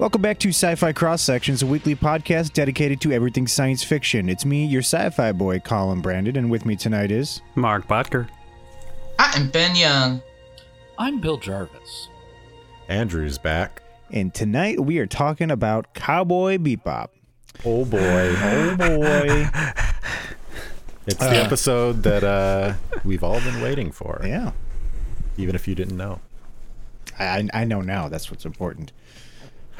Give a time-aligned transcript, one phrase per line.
[0.00, 4.30] Welcome back to Sci Fi Cross Sections, a weekly podcast dedicated to everything science fiction.
[4.30, 7.42] It's me, your sci fi boy, Colin Brandon, and with me tonight is.
[7.54, 8.26] Mark Butker.
[9.18, 10.22] Hi, I'm Ben Young.
[10.96, 12.08] I'm Bill Jarvis.
[12.88, 13.82] Andrew's back.
[14.10, 17.08] And tonight we are talking about Cowboy Bebop.
[17.66, 18.00] Oh boy.
[18.00, 19.50] Oh boy.
[21.06, 24.52] It's the episode that uh, we've all been waiting for, yeah.
[25.36, 26.20] even if you didn't know.
[27.18, 28.08] I, I know now.
[28.08, 28.92] That's what's important.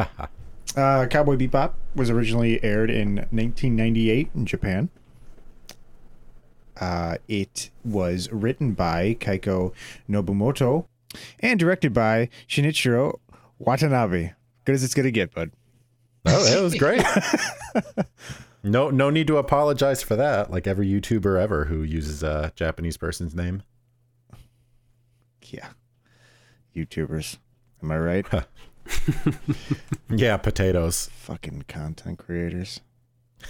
[0.76, 4.88] uh, Cowboy Bebop was originally aired in 1998 in Japan.
[6.80, 9.72] Uh, it was written by Keiko
[10.08, 10.86] Nobumoto
[11.40, 13.18] and directed by Shinichiro
[13.58, 14.32] Watanabe.
[14.64, 15.50] Good as it's gonna get, bud.
[16.26, 17.02] Oh, it was great.
[18.62, 20.50] no, no need to apologize for that.
[20.50, 23.62] Like every YouTuber ever who uses a Japanese person's name.
[25.44, 25.68] Yeah.
[26.74, 27.38] YouTubers.
[27.82, 28.26] Am I right?
[30.10, 31.08] Yeah, potatoes.
[31.14, 32.80] Fucking content creators.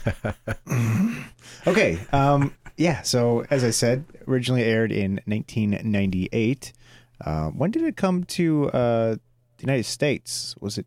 [1.66, 1.98] okay.
[2.12, 3.02] Um, yeah.
[3.02, 6.72] So, as I said, originally aired in 1998.
[7.24, 10.54] Uh, when did it come to uh, the United States?
[10.60, 10.86] Was it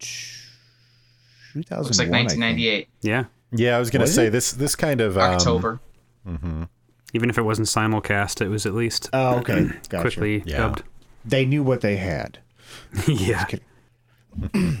[0.00, 1.82] 2001?
[1.82, 3.24] Looks like 1998, Yeah.
[3.52, 4.30] Yeah, I was gonna Was say it?
[4.30, 4.52] this.
[4.52, 5.80] This kind of um, October.
[7.14, 9.68] Even if it wasn't simulcast, it was at least Oh, okay.
[9.88, 10.00] Gotcha.
[10.02, 10.56] quickly Yeah.
[10.58, 10.82] dubbed.
[11.24, 12.38] They knew what they had.
[13.06, 13.44] yeah.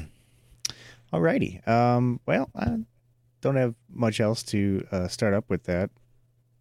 [1.12, 1.66] Alrighty.
[1.66, 2.78] Um, well, I
[3.40, 5.90] don't have much else to uh, start up with that.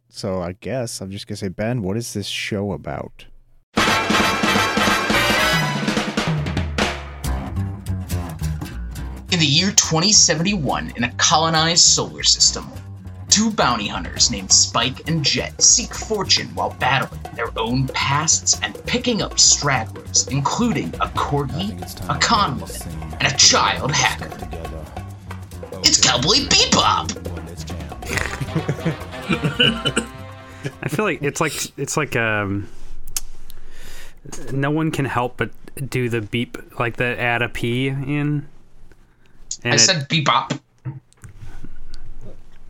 [0.09, 3.25] So I guess I'm just gonna say, Ben, what is this show about?
[9.31, 12.65] In the year 2071, in a colonized solar system,
[13.35, 18.73] two bounty hunters named Spike and Jet seek fortune while battling their own pasts and
[18.85, 21.75] picking up stragglers, including a corgi,
[22.09, 22.81] a con woman,
[23.19, 24.29] and a child hacker.
[25.83, 27.11] It's Cowboy Bebop!
[30.81, 32.69] I feel like it's like it's like um
[34.53, 35.49] no one can help but
[35.89, 38.47] do the beep like the add a P in.
[39.65, 40.57] And I it- said Bebop.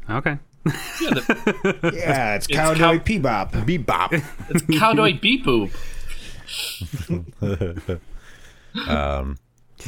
[0.10, 0.40] okay.
[0.66, 0.72] Yeah,
[1.12, 3.52] the, Yeah, it's, It's Cowboy cow- Bebop.
[3.66, 4.24] bebop.
[4.50, 5.72] it's Cowboy Beep Boop.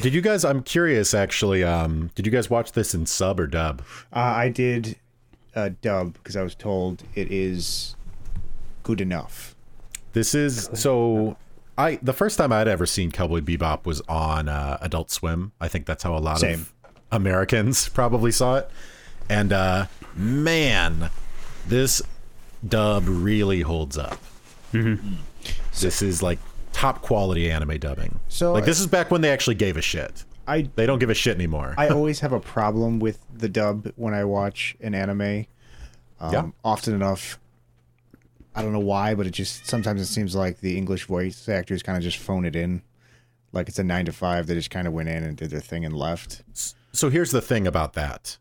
[0.01, 0.45] did you guys?
[0.45, 1.13] I'm curious.
[1.13, 3.81] Actually, um, did you guys watch this in sub or dub?
[4.13, 4.95] Uh, I did
[5.55, 7.95] uh, dub because I was told it is
[8.83, 9.55] good enough.
[10.13, 11.37] This is so.
[11.77, 15.51] I the first time I'd ever seen Cowboy Bebop was on uh, Adult Swim.
[15.61, 16.61] I think that's how a lot Same.
[16.61, 16.73] of
[17.11, 18.69] Americans probably saw it.
[19.29, 19.85] And uh,
[20.17, 21.09] man,
[21.67, 22.01] this
[22.67, 24.19] dub really holds up.
[25.79, 26.39] This is like
[26.73, 28.19] top quality anime dubbing.
[28.27, 30.23] So- like this is back when they actually gave a shit.
[30.47, 31.75] I They don't give a shit anymore.
[31.77, 35.45] I always have a problem with the dub when I watch an anime.
[36.19, 36.47] Um, Yeah.
[36.63, 37.37] Often enough,
[38.55, 41.83] I don't know why, but it just sometimes it seems like the English voice actors
[41.83, 42.81] kind of just phone it in,
[43.51, 44.47] like it's a nine to five.
[44.47, 46.43] They just kind of went in and did their thing and left.
[46.91, 48.37] so here's the thing about that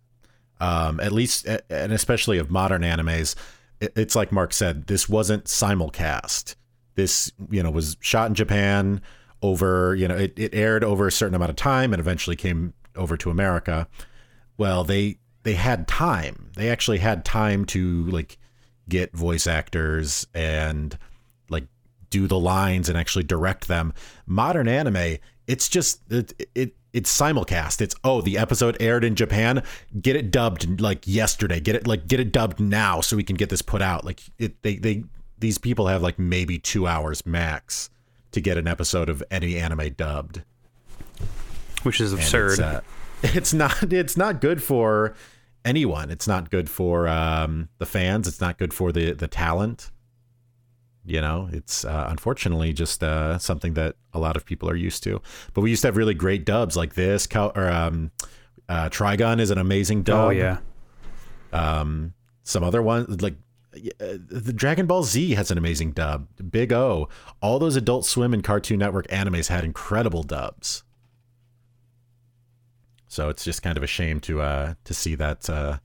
[0.61, 3.35] um, at least and especially of modern animes
[3.81, 6.55] it's like mark said this wasn't simulcast.
[6.95, 9.03] This you know was shot in japan
[9.43, 12.73] over you know it, it aired over a certain amount of time and eventually came
[12.95, 13.89] over to america.
[14.57, 16.51] Well they they had time.
[16.57, 18.39] They actually had time to like
[18.89, 20.97] get voice actors and
[21.51, 21.67] like
[22.11, 23.93] do the lines and actually direct them.
[24.27, 27.83] Modern anime, it's just it, it it's simulcast.
[27.83, 29.63] It's oh, the episode aired in Japan,
[30.01, 31.61] get it dubbed like yesterday.
[31.61, 34.03] Get it like get it dubbed now so we can get this put out.
[34.07, 35.05] Like it they they
[35.39, 37.91] these people have like maybe 2 hours max
[38.33, 40.43] to get an episode of any anime dubbed.
[41.83, 42.53] Which is absurd.
[42.53, 42.81] It's, uh,
[43.23, 45.15] it's not it's not good for
[45.67, 46.11] anyone.
[46.11, 48.27] It's not good for um, the fans.
[48.27, 49.91] It's not good for the the talent.
[51.07, 55.05] You know, it's uh, unfortunately just uh, something that a lot of people are used
[55.05, 55.23] to.
[55.55, 57.29] But we used to have really great dubs like this.
[57.29, 58.11] Cal- or um,
[58.69, 60.27] uh, Trigun is an amazing dub.
[60.27, 60.59] oh yeah.
[61.53, 62.13] Um,
[62.43, 63.37] some other ones like
[64.01, 66.27] uh, the Dragon Ball Z has an amazing dub.
[66.51, 67.09] Big O,
[67.41, 70.83] all those Adult Swim and Cartoon Network animes had incredible dubs.
[73.09, 75.79] So it's just kind of a shame to uh to see that uh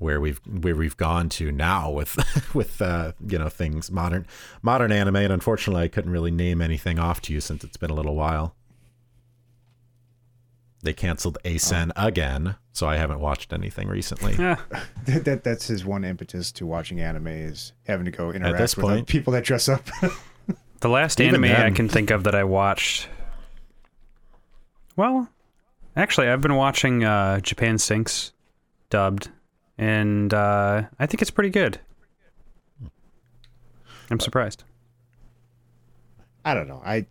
[0.00, 2.16] where we've where we've gone to now with
[2.54, 4.26] with uh you know things modern
[4.62, 7.90] modern anime and unfortunately I couldn't really name anything off to you since it's been
[7.90, 8.54] a little while.
[10.82, 14.34] They canceled ASEN again, so I haven't watched anything recently.
[14.38, 14.56] Yeah.
[15.04, 18.76] That, that that's his one impetus to watching anime is having to go interact this
[18.76, 19.88] with point- people that dress up.
[20.80, 23.06] The last Even anime I can think of that I watched.
[24.96, 25.28] Well,
[25.96, 28.32] Actually, I've been watching uh, Japan Sinks
[28.90, 29.28] dubbed,
[29.80, 31.80] and uh, I think it's pretty good.
[34.10, 34.62] I'm surprised.
[36.44, 36.82] I don't know.
[36.84, 37.06] I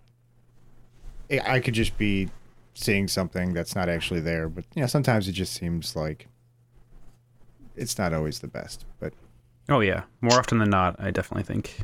[1.45, 2.30] I could just be
[2.75, 6.27] seeing something that's not actually there, but you know, sometimes it just seems like
[7.75, 8.86] it's not always the best.
[9.00, 9.13] But
[9.68, 11.80] Oh yeah, more often than not, I definitely think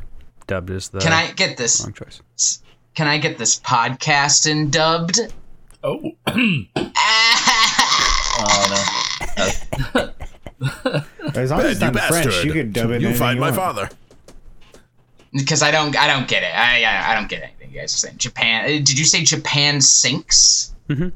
[0.45, 1.81] dubbed is the Can I get this?
[1.81, 2.21] wrong choice.
[2.93, 5.19] Can I get this podcast in dubbed?
[5.83, 6.11] Oh,
[9.97, 10.13] oh
[11.35, 13.01] as long as it's not French, you could dub it.
[13.01, 13.55] You anything find my want.
[13.55, 13.89] father.
[15.33, 16.53] because I don't, I don't get it.
[16.55, 18.17] I, I, I don't get anything you guys are saying.
[18.17, 18.65] Japan?
[18.65, 20.73] uh, Did you say Japan sinks?
[20.89, 21.11] Mhm.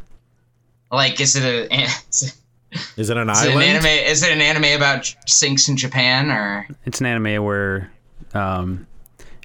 [0.91, 1.73] Like, is it a?
[2.09, 2.35] Is it,
[2.97, 3.85] Is it an is it an anime?
[3.85, 6.67] Is it an anime about sinks in Japan or?
[6.85, 7.89] It's an anime where
[8.33, 8.85] um,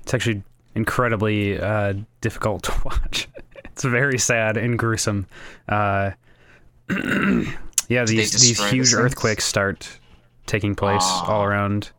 [0.02, 0.42] it's actually
[0.74, 3.28] incredibly uh, difficult to watch.
[3.64, 5.26] it's very sad and gruesome.
[5.68, 6.10] Uh,
[7.88, 9.98] yeah, these these destroy the huge earthquakes start
[10.46, 11.26] taking place Ah.
[11.32, 11.90] all around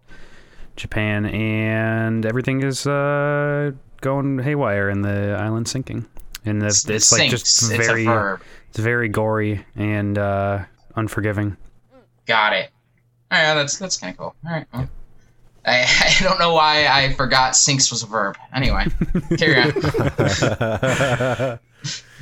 [0.75, 3.71] Japan, and everything is uh,
[4.01, 6.05] going haywire, and the island sinking.
[6.45, 7.31] And the, It it's like sinks.
[7.31, 8.41] just it's very, a verb.
[8.69, 10.65] it's very gory and uh,
[10.95, 11.57] unforgiving.
[12.27, 12.69] Got it.
[13.31, 14.35] All right, that's that's kind of cool.
[14.45, 14.65] All right.
[14.73, 14.89] Well.
[15.65, 15.81] I,
[16.19, 18.37] I don't know why I forgot sinks was a verb.
[18.53, 18.85] Anyway,
[19.37, 19.71] carry on.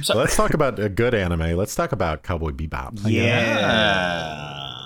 [0.01, 1.55] So let's talk about a good anime.
[1.57, 2.99] Let's talk about Cowboy Bebop.
[3.09, 4.85] Yeah.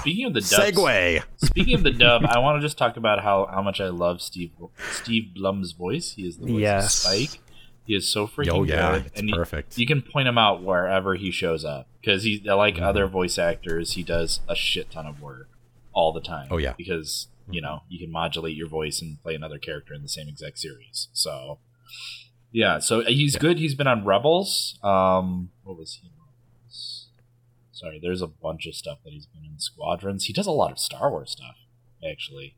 [0.00, 1.22] Speaking of the dubs, Segue.
[1.44, 4.20] speaking of the dub, I want to just talk about how, how much I love
[4.20, 4.50] Steve
[4.92, 6.12] Steve Blum's voice.
[6.12, 6.84] He is the voice Yes.
[7.06, 7.40] of Spike.
[7.84, 9.78] He is so freaking Oh yeah, good, it's and perfect.
[9.78, 12.84] You, can point him out wherever he shows up because he, like Mm-hmm.
[12.84, 15.48] other voice actors, he does a shit ton of work
[15.92, 16.48] all the time.
[16.50, 16.74] Oh, yeah.
[16.76, 20.28] because you know you can modulate your voice and play another character in the same
[20.28, 21.08] exact series.
[21.12, 21.58] So
[22.52, 23.58] yeah, so he's good.
[23.58, 24.78] He's been on Rebels.
[24.82, 26.10] Um, what was he?
[27.72, 30.24] Sorry, there's a bunch of stuff that he's been in Squadrons.
[30.26, 31.56] He does a lot of Star Wars stuff,
[32.06, 32.54] actually.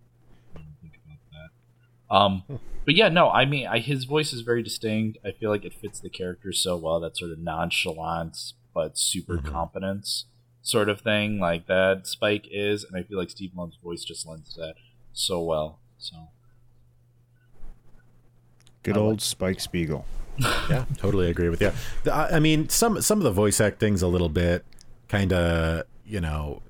[0.81, 2.15] Think about that.
[2.15, 5.19] Um, but yeah, no, I mean, I, his voice is very distinct.
[5.25, 6.99] I feel like it fits the character so well.
[6.99, 8.37] That sort of nonchalant
[8.75, 9.45] but super Mhm.
[9.45, 10.25] competence
[10.61, 14.27] sort of thing, like that Spike is, and I feel like Steve Blum's voice just
[14.27, 14.75] lends to that
[15.13, 15.79] so well.
[15.99, 16.17] So
[18.83, 20.05] Good I like- old Spike Spiegel.
[20.39, 21.73] yeah, totally agree with you.
[22.11, 24.65] I I mean, some some of the voice acting's a little bit
[25.09, 26.63] kind of you know,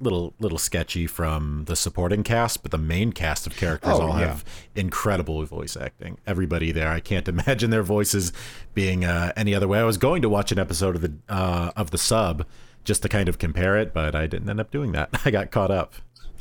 [0.00, 4.18] little little sketchy from the supporting cast, but the main cast of characters Oh, all
[4.18, 4.26] yeah.
[4.26, 4.44] have
[4.74, 6.18] incredible voice acting.
[6.26, 8.32] Everybody there, I can't imagine their voices
[8.74, 9.78] being uh, any other way.
[9.78, 12.44] I was going to watch an episode of the uh, of the sub
[12.82, 15.08] just to kind of compare it, but I didn't end up doing that.
[15.24, 15.94] I got caught up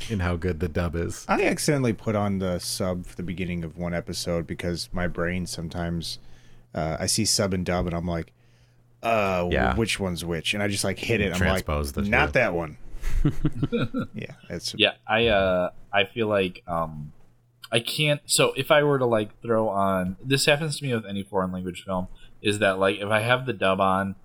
[0.09, 1.25] in how good the dub is.
[1.29, 5.45] I accidentally put on the sub for the beginning of one episode because my brain
[5.45, 6.19] sometimes
[6.75, 8.33] uh, I see sub and dub and I'm like,
[9.01, 9.75] uh, Yeah.
[9.75, 10.53] which one's which?
[10.53, 11.25] And I just like hit it.
[11.25, 12.09] I'm like, Transpose the two.
[12.09, 12.77] not that one.
[14.13, 17.11] yeah, it's yeah i uh i feel like um
[17.69, 21.05] i can't so if i were to like throw on this happens to me with
[21.05, 22.07] any foreign language film
[22.41, 24.15] is that like if i have the dub on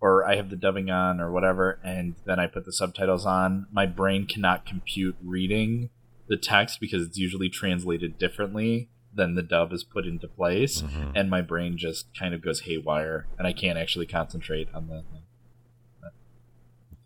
[0.00, 3.66] or i have the dubbing on or whatever and then i put the subtitles on
[3.72, 5.90] my brain cannot compute reading
[6.28, 11.12] the text because it's usually translated differently than the dub is put into place Mhm.
[11.14, 15.02] and my brain just kind of goes haywire and i can't actually concentrate on the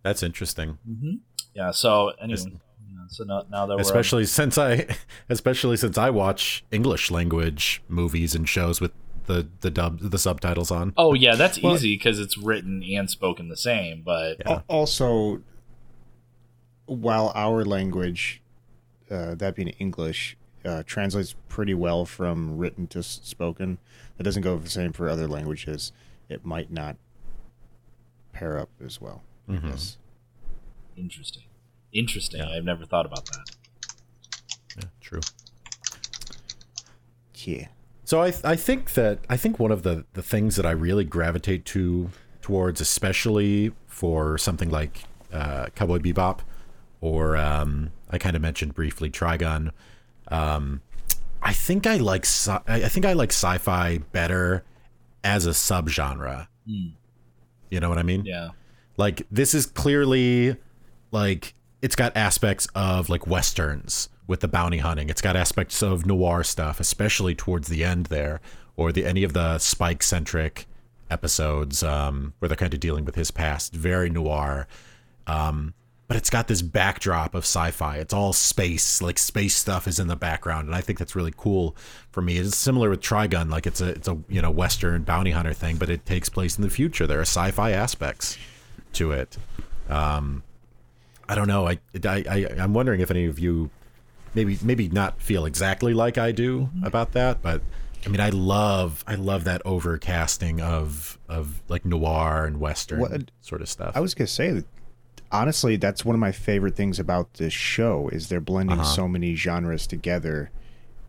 [0.02, 0.78] That's interesting.
[0.86, 1.14] hmm
[1.54, 2.40] yeah so anyway
[3.08, 4.86] so now, now that we're on- especially since I,
[5.28, 8.92] especially since I watch English language movies and shows with
[9.26, 10.92] the the dub the subtitles on.
[10.96, 14.02] Oh yeah, that's Well- easy because it's written and spoken the same.
[14.02, 14.62] But Yeah.
[14.68, 15.42] Also
[16.86, 18.42] while our language,
[19.10, 23.78] uh, that being English, uh, translates pretty well from written to spoken.
[24.16, 25.92] That doesn't go the same for other languages.
[26.28, 26.96] It might not
[28.32, 29.22] pair up as well.
[29.48, 29.70] I Mhm.
[29.70, 29.98] guess.
[30.96, 31.44] interesting,
[31.92, 32.40] interesting.
[32.40, 32.50] Yeah.
[32.50, 33.56] I've never thought about that.
[34.76, 35.20] Yeah, true.
[37.34, 37.68] Yeah.
[38.04, 41.04] So I I think that I think one of the the things that I really
[41.04, 46.40] gravitate to towards, especially for something like uh, Cowboy Bebop,
[47.00, 49.70] or um, I kind of mentioned briefly Trigun.
[50.28, 50.82] Um,
[51.42, 54.64] I think I like sci- I think I like sci-fi better
[55.24, 56.48] as a subgenre.
[56.66, 56.88] Hmm.
[57.70, 58.24] You know what I mean?
[58.24, 58.50] Yeah,
[58.96, 60.56] like this is clearly
[61.12, 66.06] like it's got aspects of like westerns with the bounty hunting it's got aspects of
[66.06, 68.40] noir stuff especially towards the end there
[68.76, 70.66] or the any of the spike centric
[71.10, 74.66] episodes um where they're kind of dealing with his past very noir
[75.26, 75.74] um
[76.12, 77.96] but it's got this backdrop of sci-fi.
[77.96, 81.32] It's all space, like space stuff is in the background, and I think that's really
[81.34, 81.74] cool
[82.10, 82.36] for me.
[82.36, 85.76] It's similar with Trigun, like it's a it's a you know western bounty hunter thing,
[85.76, 87.06] but it takes place in the future.
[87.06, 88.36] There are sci-fi aspects
[88.92, 89.38] to it.
[89.88, 90.42] Um,
[91.30, 91.66] I don't know.
[91.66, 93.70] I, I I I'm wondering if any of you
[94.34, 97.62] maybe maybe not feel exactly like I do about that, but
[98.04, 103.30] I mean, I love I love that overcasting of of like noir and western What-
[103.40, 103.96] sort of stuff.
[103.96, 104.62] I was gonna say
[105.30, 108.94] honestly, that's one of my favorite things about this show is they're blending Uh-huh.
[108.96, 110.50] so many genres together,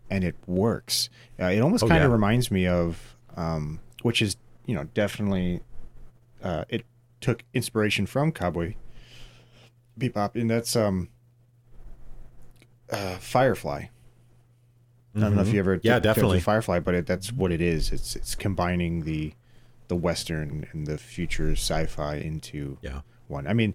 [0.08, 1.10] and it works.
[1.38, 2.14] Uh, it almost Oh, kind of yeah.
[2.14, 5.60] reminds me of, um, which is you know definitely,
[6.42, 6.86] uh, it
[7.20, 8.74] took inspiration from Cowboy
[9.98, 11.08] Bebop, and that's um,
[12.94, 13.86] uh, Firefly.
[15.16, 15.52] I don't know if Mhm.
[15.52, 16.40] you ever Yeah, took- took definitely.
[16.40, 17.92] Firefly, but it, that's what it is.
[17.92, 19.34] It's it's combining the
[19.88, 23.02] the western and the future sci-fi into Yeah.
[23.28, 23.46] one.
[23.46, 23.74] I mean,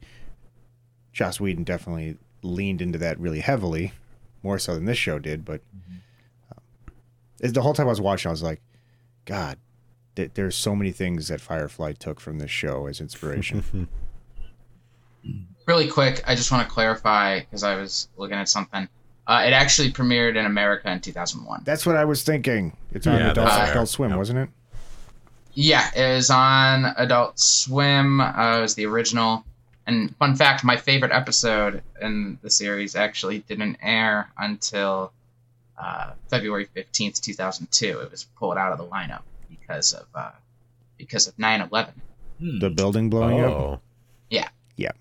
[1.13, 3.93] Joss Whedon definitely leaned into that really heavily,
[4.43, 5.45] more so than this show did.
[5.45, 5.61] But
[6.51, 8.59] um, the whole time I was watching, I was like,
[9.25, 9.59] God,
[10.15, 13.87] th- there's so many things that Firefly took from this show as inspiration.
[15.67, 18.87] Really quick, I just want to clarify because I was looking at something.
[19.29, 21.61] Uh, it actually premiered in America in 2001.
[21.63, 22.75] that's what I was thinking.
[22.91, 23.71] It's on Yeah, Adult, that's.
[23.71, 24.17] Adult Swim, Yep.
[24.17, 24.49] wasn't it?
[25.53, 28.21] Yeah, it was on Adult Swim.
[28.21, 29.45] Uh, it was the original.
[29.85, 35.11] And fun fact, my favorite episode in the series actually didn't air until
[35.77, 37.99] uh, February 15th, 2002.
[37.99, 40.31] It was pulled out of the lineup because of uh,
[40.97, 41.89] because of 9/11.
[42.39, 42.59] Hmm.
[42.59, 43.81] The building blowing up.
[44.29, 44.49] Yeah.
[44.75, 44.91] Yeah.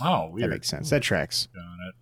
[0.00, 0.90] Oh, oh, That makes sense.
[0.90, 1.48] That tracks.
[1.54, 1.94] Got it.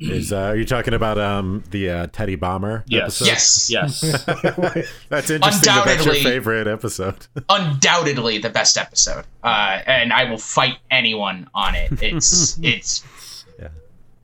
[0.00, 2.84] Is uh, are you talking about um the uh, Teddy Bomber?
[2.86, 3.22] Yes.
[3.22, 3.26] episode?
[3.26, 4.24] Yes, Yes.
[5.08, 5.72] That's interesting.
[5.74, 7.26] That that's your favorite episode.
[7.48, 9.24] undoubtedly the best episode.
[9.42, 12.02] Uh, and I will fight anyone on it.
[12.02, 13.04] It's it's.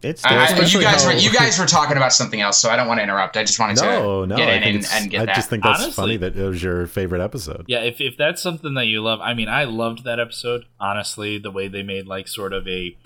[0.03, 2.71] It's I, I- you especially guys were you guys were talking about something else, so
[2.71, 3.37] I don't want to interrupt.
[3.37, 4.37] I just wanted no, to no.
[4.37, 5.37] get I in and, it's, and get I that.
[5.37, 7.67] just think that's Honestly- funny that it was your favorite episode.
[7.69, 10.65] Yeah, if, if that's something that you love, I mean, I loved that episode.
[10.81, 12.97] Honestly, the way they made like sort of a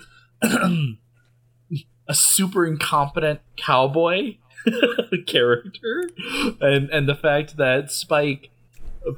[2.07, 4.37] a super incompetent cowboy
[5.27, 6.09] character,
[6.61, 8.49] and and the fact that Spike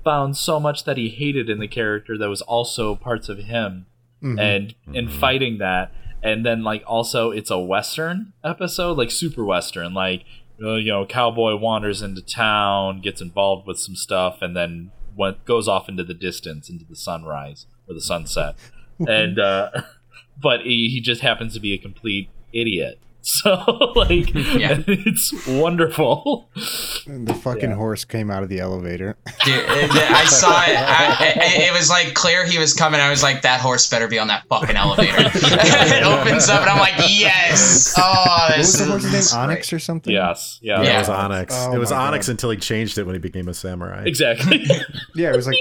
[0.04, 3.86] found so much that he hated in the character that was also parts of him,
[4.22, 4.40] Mhm.
[4.40, 5.12] and and Mhm.
[5.12, 5.92] fighting that,
[6.24, 10.24] and then like also it's a western episode, like super western, like
[10.62, 15.46] uh, you know, cowboy wanders into town, gets involved with some stuff, and then went,
[15.46, 18.56] goes off into the distance, into the sunrise or the sunset.
[19.08, 19.70] and uh,
[20.42, 22.30] but he, he just happens to be a complete
[22.62, 23.00] idiot.
[23.30, 23.50] So
[23.94, 24.82] like, Yeah.
[24.88, 26.50] it's wonderful.
[27.06, 27.76] And the fucking Yeah.
[27.76, 29.18] horse came out of the elevator.
[29.44, 30.78] Dude, it- I saw it.
[30.78, 31.68] I, it.
[31.68, 33.02] It was like clear he was coming.
[33.02, 35.16] I was like, that horse better be on that fucking elevator.
[35.20, 37.94] it opens up, and I'm like, yes.
[37.98, 38.02] Oh,
[38.50, 39.42] What was the is horse's name?
[39.42, 40.14] Onyx or something?
[40.14, 40.96] yes, yeah, Yeah, Yeah.
[40.96, 41.54] it was Onyx.
[41.58, 42.32] Oh it was Onyx God.
[42.32, 44.04] until he changed it when he became a samurai.
[44.06, 44.64] exactly.
[45.16, 45.58] Yeah, it was like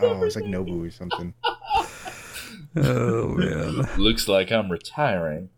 [0.00, 1.34] oh, it was like Nobu or something.
[2.74, 3.86] Oh man.
[3.98, 5.50] Looks like I'm retiring.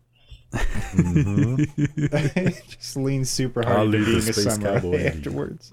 [0.53, 2.65] Mhm.
[2.77, 5.71] Just leaned super I'll hard into the being a samurai afterwards.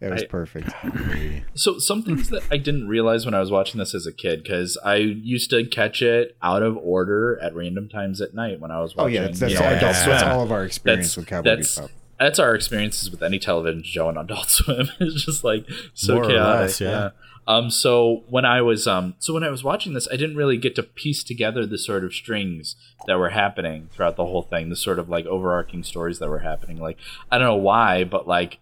[0.00, 0.70] That was I- perfect.
[1.54, 4.42] So some things that I didn't realize when I was watching this as a kid,
[4.42, 8.70] because I used to catch it out of order at random times at night when
[8.70, 9.14] I was Oh watching.
[9.16, 9.70] yeah, that's, that's, you know, Yeah.
[9.76, 11.90] Adult, Adult that's all of our experience That's- with Cowboy that's- Bebop.
[12.18, 14.86] That's our experiences with any television show on Adult Swim.
[15.00, 16.60] it's just like so More or chaotic.
[16.60, 17.10] less, yeah.
[17.46, 17.70] Um.
[17.70, 19.14] So when I was um.
[19.18, 22.04] So when I was watching this, I didn't really get to piece together the sort
[22.04, 24.68] of strings that were happening throughout the whole thing.
[24.68, 26.78] The sort of like overarching stories that were happening.
[26.78, 26.98] Like
[27.30, 28.58] I don't know why, but like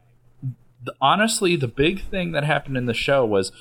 [0.83, 3.53] the, honestly, the big thing that happened in the show was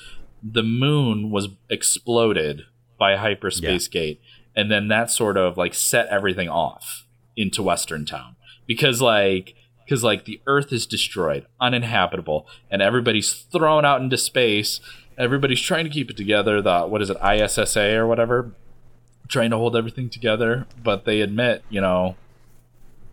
[0.41, 2.63] the moon was exploded
[2.97, 4.21] by a hyperspace gate,
[4.55, 8.35] and then that sort of like set everything off into Western Town
[8.67, 9.55] because like
[9.89, 14.79] because like the Earth is destroyed, uninhabitable, and everybody's thrown out into space.
[15.19, 16.61] Everybody's trying to keep it together.
[16.61, 18.51] The what is it, ISSA or whatever,
[19.27, 22.15] trying to hold everything together, but they admit, you know,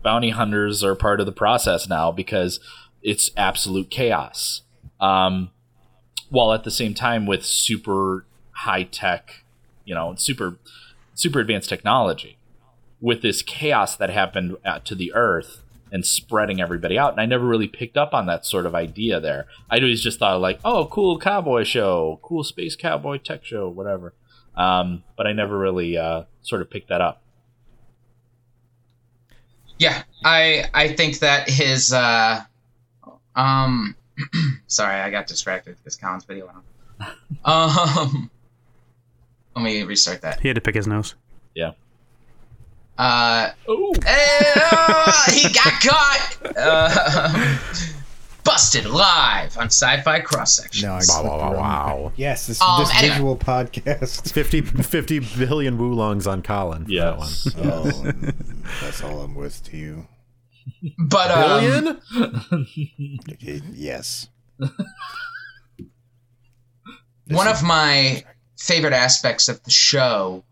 [0.03, 2.59] bounty hunters are part of the process now because
[3.03, 4.61] it's absolute chaos.
[4.99, 5.51] Um,
[6.29, 9.43] while at the same time with super high tech,
[9.85, 10.57] you know, super
[11.13, 12.37] super advanced technology,
[12.99, 15.61] with this chaos that happened uh, to the Earth
[15.91, 17.11] and spreading everybody out.
[17.11, 19.47] And I never really picked up on that sort of idea there.
[19.69, 24.13] I always just thought like, oh, cool cowboy show, cool space cowboy tech show, whatever.
[24.55, 27.21] Um, but I never really uh, sort of picked that up.
[29.79, 32.41] Yeah, I I think that his uh
[33.35, 33.95] um
[34.67, 36.57] sorry, I got distracted because Colin's video went
[37.45, 38.09] on.
[38.09, 38.31] Um
[39.55, 40.39] let me restart that.
[40.39, 41.13] He had to pick his nose.
[42.97, 43.93] Uh, Ooh.
[44.07, 46.37] uh, he got caught.
[46.57, 47.57] Uh,
[48.43, 50.87] busted live on Sci-Fi Cross Section.
[50.87, 52.11] No, I Wow, clicked wow, the wow, wow.
[52.15, 53.09] Yes, this, Um, this anyway.
[53.09, 54.31] visual podcast.
[54.31, 56.85] 50, 50 billion woolongs on Colin.
[56.85, 58.11] for that Oh,
[58.81, 60.07] that's all I'm worth to you.
[60.97, 61.99] But um,
[63.39, 63.71] Billion?
[63.73, 64.29] Yes.
[67.27, 68.23] one of my
[68.57, 70.43] favorite aspects of the show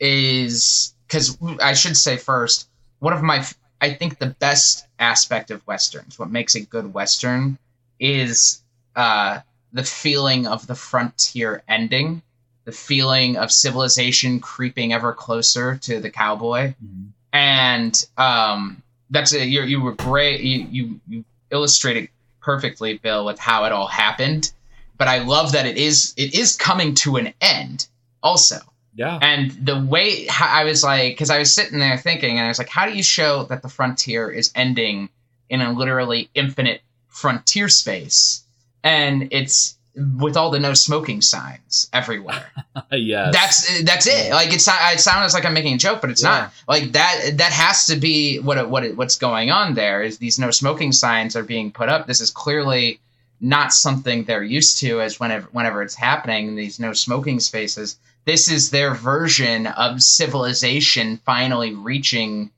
[0.00, 2.68] is because I should say first,
[2.98, 3.46] one of my
[3.80, 7.58] I think the best aspect of westerns, what makes a good western,
[8.00, 8.62] is
[8.96, 9.40] uh,
[9.72, 12.22] the feeling of the frontier ending,
[12.64, 17.08] the feeling of civilization creeping ever closer to the cowboy, Mhm.
[17.32, 19.62] and um, that's a, you.
[19.62, 20.40] You were great.
[20.40, 22.08] You, you you illustrated
[22.40, 24.52] perfectly, Bill, with how it all happened.
[24.96, 27.86] But I love that it is it is coming to an end.
[28.22, 28.58] Also,
[28.96, 29.18] Yeah.
[29.20, 32.58] and the way I was like, because I was sitting there thinking, and I was
[32.58, 35.08] like, how do you show that the frontier is ending
[35.50, 38.42] in a literally infinite frontier space?
[38.82, 39.76] And it's
[40.18, 42.44] with all the no smoking signs everywhere.
[42.92, 44.32] yeah, That's that's it.
[44.32, 46.28] Like it's not, it sounds like I'm making a joke, but it's Yeah.
[46.30, 46.52] not.
[46.68, 50.02] Like that that has to be what it- what it- what's going on there.
[50.02, 52.06] Is these no smoking signs are being put up.
[52.06, 52.98] This is clearly
[53.40, 56.56] not something they're used to as whenever whenever it's happening.
[56.56, 57.96] These no smoking spaces.
[58.24, 62.50] This is their version of civilization finally reaching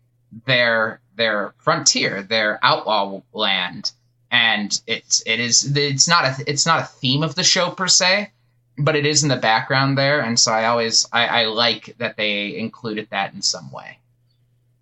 [0.46, 3.92] their their frontier, their outlaw land.
[4.30, 7.88] And it's it is it's not a it's not a theme of the show per
[7.88, 8.30] se,
[8.78, 12.16] but it is in the background there, and so I always I, I like that
[12.16, 13.98] they included that in some way.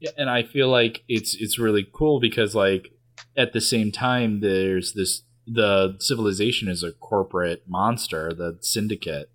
[0.00, 2.92] Yeah, and I feel like it's it's really cool because like
[3.36, 9.30] at the same time there's this the civilization is a corporate monster, the syndicate,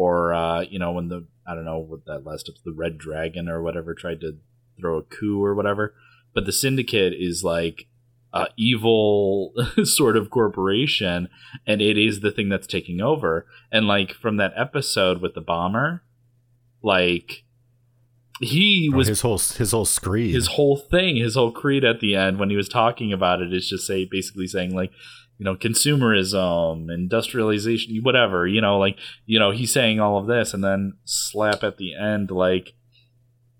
[0.00, 2.96] or uh, you know when the I don't know what that last up the Red
[2.96, 4.38] Dragon or whatever tried to
[4.80, 5.94] throw a coup or whatever,
[6.34, 7.86] but the syndicate is like
[8.32, 9.52] a evil
[9.84, 11.28] sort of corporation,
[11.66, 13.46] and it is the thing that's taking over.
[13.70, 16.02] And like from that episode with the bomber,
[16.82, 17.44] like
[18.40, 20.34] he Oh, was his whole his whole screed.
[20.34, 23.52] his whole thing, his whole creed at the end when he was talking about it
[23.52, 24.92] is just say basically saying like,
[25.40, 30.52] you know, consumerism, industrialization, whatever, you know, like, you know, he's saying all of this
[30.52, 32.74] and then slap at the end like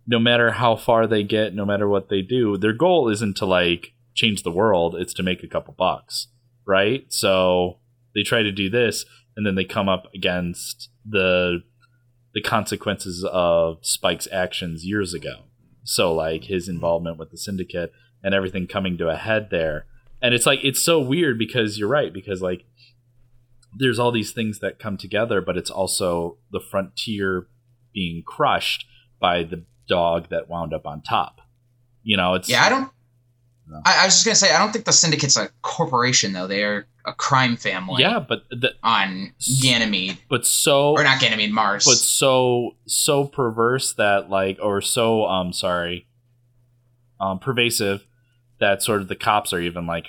[0.07, 3.47] no matter how far they get, no matter what they do, their goal isn't to
[3.47, 6.29] like change the world, it's to make a couple bucks,
[6.67, 7.07] right?
[7.09, 7.79] So
[8.15, 11.63] they try to do this and then they come up against the
[12.35, 15.45] the consequences of Spike's actions years ago.
[15.85, 17.91] So like his involvement with the syndicate
[18.23, 19.87] and everything coming to a head there.
[20.23, 22.65] And it's like it's so weird because you're right because like
[23.77, 27.47] there's all these things that come together but it's also the frontier
[27.95, 28.87] being crushed
[29.21, 31.41] by the dog that wound up on top.
[32.03, 32.91] You know, it's Yeah, I don't.
[33.85, 36.47] I, I was just gonna say I don't think the syndicate's a corporation though.
[36.47, 38.03] They are a crime family.
[38.03, 41.85] Yeah, but the, On Ganymede but so or not Ganymede, Mars.
[41.85, 46.07] but so so perverse that like or so um sorry
[47.21, 48.07] um pervasive
[48.61, 50.09] that sort of the cops are even like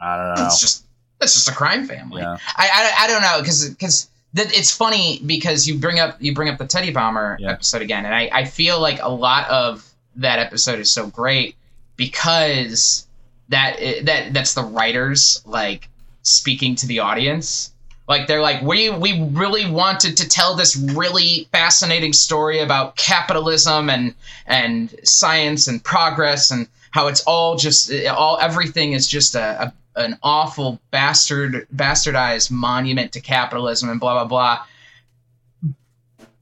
[0.00, 0.46] I don't know.
[0.46, 0.84] it's just
[1.20, 2.20] it's just a crime family.
[2.22, 2.36] Yeah.
[2.56, 2.68] I,
[3.00, 6.58] I, I don't know because because it's funny because you bring up you bring up
[6.58, 7.52] the Teddy Bomber Yeah.
[7.52, 11.56] episode again, and I, I feel like a lot of that episode is so great
[11.96, 13.06] because
[13.48, 15.88] that that that's the writers like
[16.22, 17.72] speaking to the audience.
[18.08, 23.88] Like they're like we we really wanted to tell this really fascinating story about capitalism
[23.90, 24.14] and
[24.46, 29.72] and science and progress and how it's all just all everything is just a, a
[29.96, 34.64] an awful bastard bastardized monument to capitalism and blah blah blah.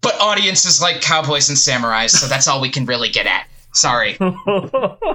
[0.00, 3.48] But audiences like cowboys and samurais, so that's all we can really get at.
[3.72, 4.36] Sorry, uh,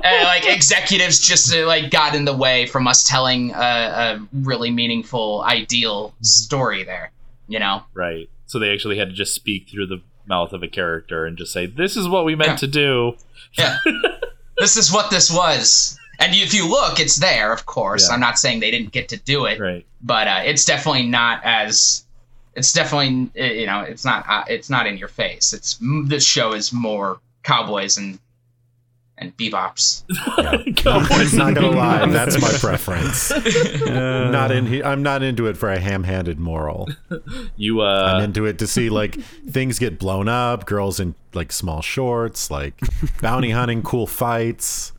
[0.02, 4.72] like executives just uh, like got in the way from us telling a, a really
[4.72, 7.12] meaningful, ideal story there.
[7.48, 8.30] You know, Right.
[8.48, 11.54] So they actually had to just speak through the mouth of a character and just
[11.54, 12.56] say, "This is what we meant Yeah.
[12.58, 13.14] to do."
[13.58, 13.78] yeah.
[14.60, 17.52] this is what this was, and if you look, it's there.
[17.54, 18.14] Of course, Yeah.
[18.16, 19.86] I'm not saying they didn't get to do it, Right.
[20.02, 22.06] but uh, it's definitely not as
[22.56, 26.26] it's definitely uh, you know it's not uh, it's not in your face it's this
[26.26, 28.20] show is more cowboys and
[29.20, 30.04] and bebops
[30.78, 33.32] Cowboys I'm not gonna lie, that's my preference.
[33.32, 34.84] Uh, not in.
[34.84, 36.88] I'm not into it for a ham-handed moral.
[37.56, 41.52] You I'm uh, into it to see like things get blown up, girls in like
[41.52, 42.80] small shorts, like
[43.22, 44.94] bounty hunting, cool fights.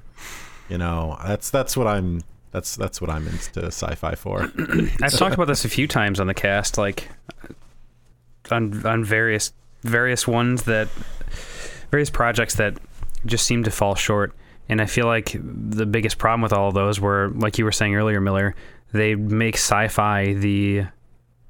[0.68, 2.22] You know, that's that's what I'm.
[2.52, 4.42] That's that's what I'm into sci-fi for.
[5.02, 7.08] I've talked about this a few times on the cast, like
[8.50, 9.52] on on various
[9.82, 10.88] various ones that
[11.90, 12.76] various projects that
[13.26, 14.32] just seem to fall short.
[14.68, 17.72] And I feel like the biggest problem with all of those were, like you were
[17.72, 18.54] saying earlier, Miller,
[18.92, 20.84] they make sci-fi the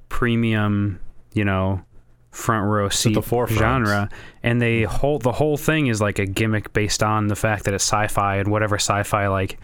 [0.09, 1.01] premium,
[1.35, 1.83] you know,
[2.31, 3.17] front row seat
[3.49, 4.09] genre,
[4.43, 7.75] and they whole the whole thing is like a gimmick based on the fact that
[7.75, 9.59] it's sci-fi and whatever sci-fi like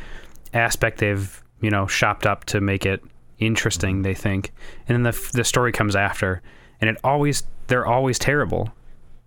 [0.53, 3.03] aspect they've you know shopped up to make it
[3.39, 4.03] interesting.
[4.03, 4.53] They think,
[4.89, 6.43] and then the the story comes after,
[6.81, 8.73] and it always they're always terrible,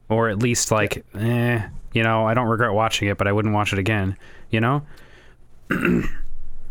[0.09, 3.53] or at least like, eh, you know, I don't regret watching it, but I wouldn't
[3.53, 4.15] watch it again.
[4.51, 4.81] You know,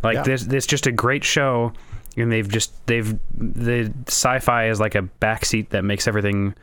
[0.03, 0.23] like Yeah.
[0.23, 1.73] this this just a great show
[2.17, 6.55] and they've just they've the sci-fi is like a backseat that makes everything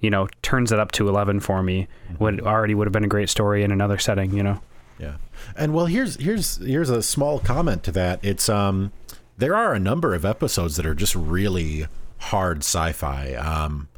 [0.00, 1.86] you know turns it up to 11 for me
[2.18, 4.60] what already would have been a great story in another setting you know
[4.98, 5.16] Yeah.
[5.56, 8.20] And well, here's here's here's a small comment to that.
[8.22, 8.92] It's um
[9.38, 11.86] there are a number of episodes that are just really
[12.18, 13.34] hard sci-fi.
[13.34, 13.88] Um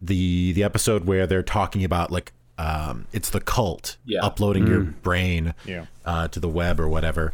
[0.00, 4.20] the the episode where they're talking about like um it's the cult Yeah.
[4.22, 5.86] uploading your brain Yeah.
[6.04, 7.32] uh to the web or whatever.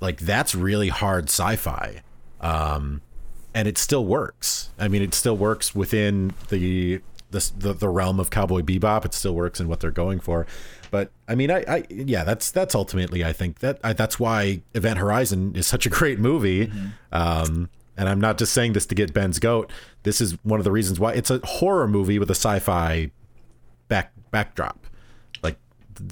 [0.00, 2.02] Like that's really hard sci-fi.
[2.40, 3.00] Um
[3.54, 4.68] and it still works.
[4.78, 9.04] I mean, it still works within the the the, the realm of Cowboy Bebop.
[9.06, 10.46] It still works in what they're going for.
[10.90, 14.60] But I mean, I, I yeah, that's that's ultimately I think that I, that's why
[14.74, 16.70] Event Horizon is such a great movie.
[17.12, 19.72] Um, and I'm not just saying this to get Ben's goat.
[20.02, 23.10] This is one of the reasons why it's a horror movie with a sci-fi
[23.88, 24.86] back backdrop.
[25.42, 25.56] Like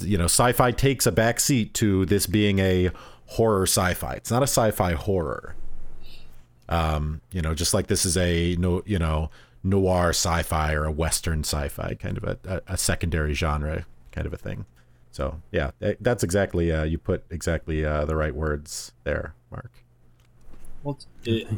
[0.00, 2.90] you know, sci-fi takes a backseat to this being a
[3.26, 4.14] horror sci-fi.
[4.14, 5.54] It's not a sci-fi horror.
[6.68, 9.30] Um, you know, just like this is a no, you know,
[9.62, 14.36] noir sci-fi or a western sci-fi kind of a, a, secondary genre kind of a
[14.36, 14.66] thing.
[15.10, 19.70] So yeah, that's exactly uh, you put exactly uh, the right words there, Mark.
[20.82, 21.48] Well, it,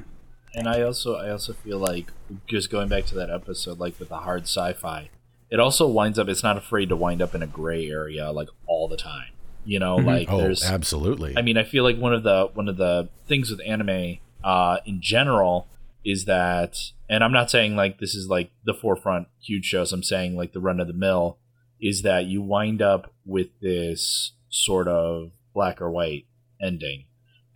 [0.54, 2.12] and I also I also feel like
[2.46, 5.10] just going back to that episode, like with the hard sci-fi,
[5.50, 6.28] it also winds up.
[6.28, 9.32] It's not afraid to wind up in a gray area like all the time.
[9.64, 10.64] You know, like Oh, there's.
[10.64, 11.34] absolutely.
[11.36, 14.78] I mean, I feel like one of the one of the things with anime uh,
[14.86, 15.66] in general
[16.04, 16.76] is that,
[17.10, 19.92] and I'm not saying like this is like the forefront huge shows.
[19.92, 21.38] I'm saying like the run of the mill
[21.80, 26.26] is that you wind up with this sort of black or white
[26.62, 27.06] ending,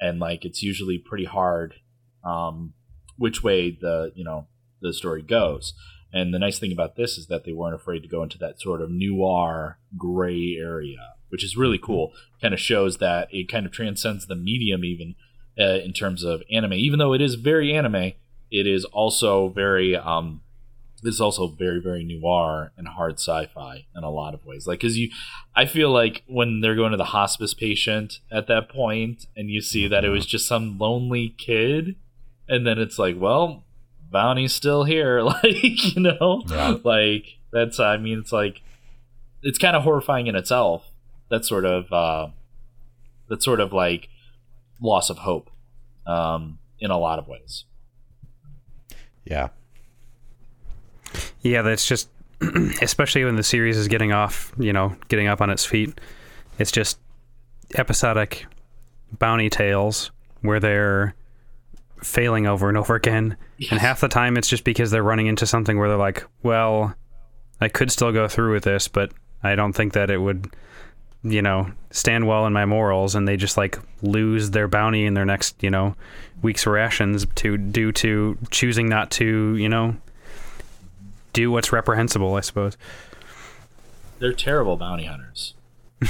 [0.01, 1.75] and like it's usually pretty hard
[2.25, 2.73] um,
[3.17, 4.49] which way the you know
[4.83, 5.75] the story goes.
[6.13, 8.61] And the nice thing about this is that they weren't afraid to go into that
[8.61, 12.13] sort of noir gray area, which is really cool.
[12.41, 15.15] Kind of shows that it kind of transcends the medium even
[15.59, 16.73] uh, in terms of anime.
[16.73, 18.13] Even though it is very anime,
[18.51, 20.43] it is also very um,
[21.03, 24.67] it's also very very noir and hard sci-fi in a lot of ways.
[24.67, 25.11] Like because you,
[25.55, 29.61] I feel like when they're going to the hospice patient at that point, and you
[29.61, 31.97] see that it was just some lonely kid,
[32.49, 33.65] and then it's like, well,
[34.11, 35.45] Bounty's still here, like
[35.95, 36.77] you know, Yeah.
[36.85, 37.79] like that's.
[37.81, 38.63] I mean, it's like
[39.43, 40.91] it's kind of horrifying in itself.
[41.31, 42.29] That sort of uh,
[43.29, 44.09] that sort of like
[44.83, 45.51] loss of hope
[46.07, 47.65] um, in a lot of ways.
[49.25, 49.49] yeah.
[51.43, 52.09] yeah that's just
[52.83, 56.01] especially when the series is getting off you know getting up on its feet
[56.59, 56.99] it's just
[57.77, 58.47] episodic
[59.19, 60.11] bounty tales
[60.43, 61.15] where they're
[62.03, 63.37] failing over and over again.
[63.71, 66.95] And half the time it's just because they're running into something where they're like well
[67.61, 70.51] i could still go through with this but i don't think that it would
[71.23, 73.15] you know stand well in my morals.
[73.15, 75.95] And they just like lose their bounty in their next you know
[76.43, 79.97] week's rations to due to choosing not to you know
[81.33, 82.77] do what's reprehensible i suppose.
[84.19, 85.55] They're terrible bounty hunters.
[86.01, 86.07] They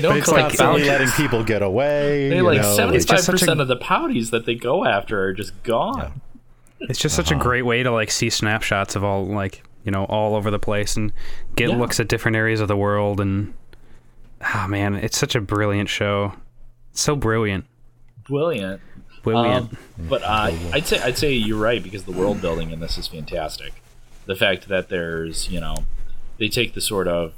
[0.00, 0.86] don't It's like silly bounties.
[0.88, 2.28] letting people get away.
[2.28, 6.20] They like seventy five percent of the pouties that they go after are just gone.
[6.80, 10.04] it's just such a great way to like see snapshots of all like you know
[10.04, 11.12] all over the place and
[11.56, 11.76] get Yeah.
[11.76, 13.54] looks at different areas of the world and
[14.42, 16.34] ah man it's such a brilliant show
[16.92, 17.64] so brilliant
[18.24, 18.80] Brilliant.
[19.22, 22.80] brilliant Um, but uh, I'd say I'd say you're right because the world building in
[22.80, 23.72] this is fantastic.
[24.26, 25.74] The fact that there's you know
[26.36, 27.32] they take the sort of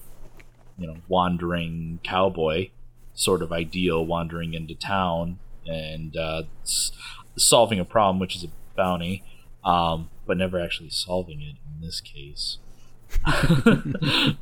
[0.81, 2.71] you know wandering cowboy
[3.15, 6.91] sort of ideal wandering into town and uh, s-
[7.37, 9.23] solving a problem, which is a bounty,
[9.63, 12.57] um, but never actually solving it in this case.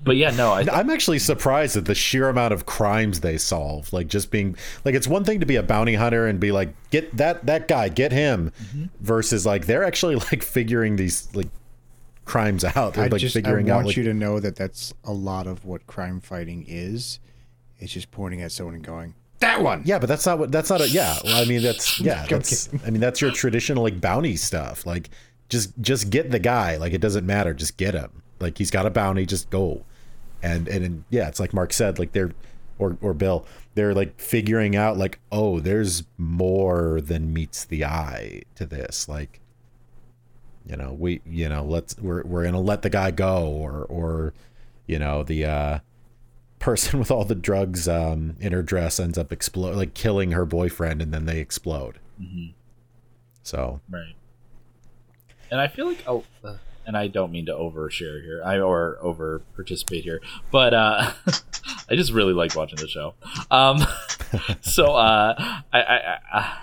[0.04, 3.92] but yeah, no, I, I'm actually surprised at the sheer amount of crimes they solve.
[3.92, 6.74] Like just being like it's one thing to be a bounty hunter and be like
[6.90, 8.84] get that that guy, get him Mm-hmm.
[9.00, 11.48] versus like they're actually like figuring these like
[12.28, 12.94] crimes out.
[12.94, 15.12] They're I like just I figuring want out like, you to know that that's a
[15.12, 17.18] lot of what crime fighting is.
[17.78, 20.70] It's just pointing at someone and going, "That one." Yeah, but that's not what that's
[20.70, 21.16] not a yeah.
[21.24, 24.86] Well, I mean that's yeah, that's I mean that's your traditional like bounty stuff.
[24.86, 25.10] Like
[25.48, 26.76] just just get the guy.
[26.76, 28.22] Like it doesn't matter, just get him.
[28.40, 29.84] Like he's got a bounty, just go.
[30.42, 32.32] and and yeah, it's like Mark said, like they're
[32.78, 38.42] or or Bill, they're like figuring out like, oh, there's more than meets the eye
[38.54, 39.08] to this.
[39.08, 39.40] Like,
[40.68, 44.34] you know, we you know, let's we're we're gonna let the guy go, or or
[44.86, 45.78] you know, the uh
[46.58, 50.44] person with all the drugs um in her dress ends up explode like killing her
[50.44, 51.98] boyfriend and then they explode.
[52.20, 52.52] Mhm.
[53.42, 54.14] So Right.
[55.50, 58.98] And I feel like oh, uh, and I don't mean to overshare here, I or
[59.02, 61.12] over participate here, but uh,
[61.90, 63.14] I just really like watching the show.
[63.50, 63.78] Um,
[64.62, 65.34] so uh,
[65.72, 66.58] I, I, I,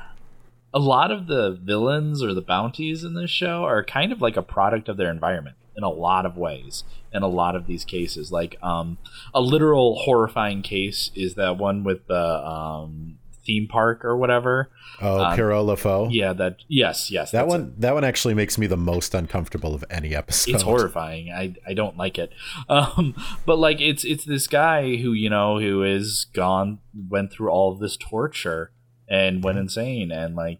[0.75, 4.35] a lot of the villains or the bounties in this show are kind of like
[4.35, 6.83] a product of their environment in a lot of ways.
[7.13, 8.97] In a lot of these cases, like um,
[9.33, 14.69] a literal horrifying case is that one with the um, theme park or whatever.
[15.01, 16.09] Oh, Um, Pierrot le Fou.
[16.11, 19.85] Yeah, that yes, yes, That one that one actually makes me the most uncomfortable of
[19.89, 20.55] any episode.
[20.55, 21.31] it's horrifying.
[21.31, 22.33] I I don't like it.
[22.67, 27.49] Um, but like it's it's this guy who you know who is gone went through
[27.49, 28.71] all of this torture
[29.07, 30.59] and went insane and like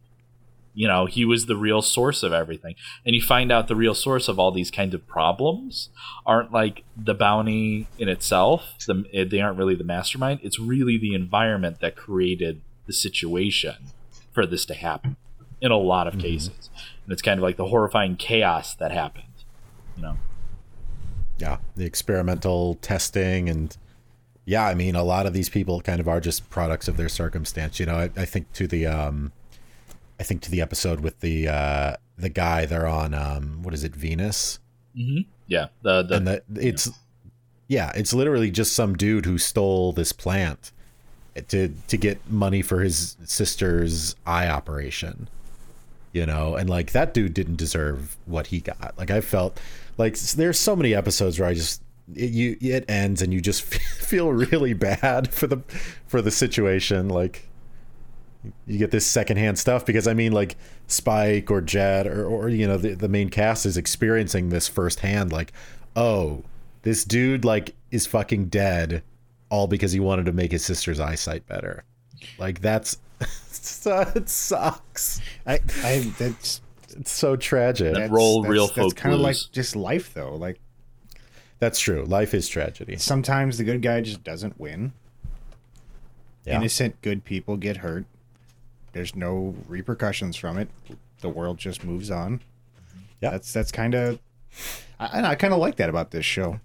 [0.76, 2.76] you know he was the real source of everything.
[3.06, 5.90] And you find out the real source of all these kinds of problems
[6.26, 10.42] aren't like the bounty in itself the, they aren't really the mastermind.
[10.44, 13.76] It's really the environment that created the situation
[14.32, 15.16] for this to happen
[15.62, 16.70] in a lot of cases.
[17.04, 19.26] And it's kind of like the horrifying chaos that happened
[19.96, 20.18] you know?
[21.38, 23.76] Yeah, the experimental testing and
[24.46, 27.10] yeah, I mean a lot of these people kind of are just products of their
[27.10, 27.80] circumstance.
[27.80, 29.32] You know, I, I think to the um
[30.20, 33.84] I think to the episode with the uh the guy they're on um what is
[33.84, 34.60] it, Venus?
[34.96, 36.90] hmm yeah the the and that it's
[37.68, 40.72] yeah, it's literally just some dude who stole this plant
[41.48, 45.30] to to get money for his sister's eye operation.
[46.14, 48.94] You know, and like that dude didn't deserve what he got.
[48.98, 49.60] Like I felt
[49.98, 51.82] like there's so many episodes where I just
[52.14, 55.58] it, you it ends and you just feel really bad for the
[56.08, 57.48] for the situation like
[58.68, 60.56] you get this secondhand stuff because I mean like
[60.88, 65.32] Spike or Jet or, or you know the, the main cast is experiencing this firsthand
[65.32, 65.54] like
[65.96, 66.44] oh
[66.84, 69.04] this dude like is fucking dead
[69.50, 71.84] all because he wanted to make his sister's eyesight better
[72.38, 72.98] like that's
[73.86, 76.62] it sucks I, I that's
[76.96, 80.14] it's so tragic That that's, roll that's, real That's folk kind of like just life,
[80.14, 80.36] though.
[80.36, 80.60] Like
[81.60, 84.92] that's true life is tragedy sometimes the good guy just doesn't win.
[86.46, 86.58] Yeah.
[86.58, 88.06] Innocent good people get hurt.
[88.96, 90.70] There's no repercussions from it.
[91.20, 92.40] The world just moves on.
[93.20, 93.32] Yeah.
[93.32, 94.20] that's that's kind of.
[94.98, 96.62] I, I kind of like that about this show.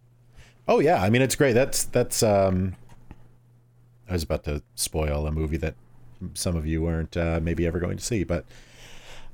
[0.69, 1.55] Oh yeah, I mean it's great.
[1.55, 2.77] That's that's um
[4.09, 5.75] I was about to spoil a movie that
[6.35, 8.45] some of you weren't uh, maybe ever going to see, but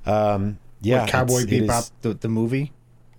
[0.07, 2.73] um yeah, What, Cowboy it is- Bebop, the, the movie.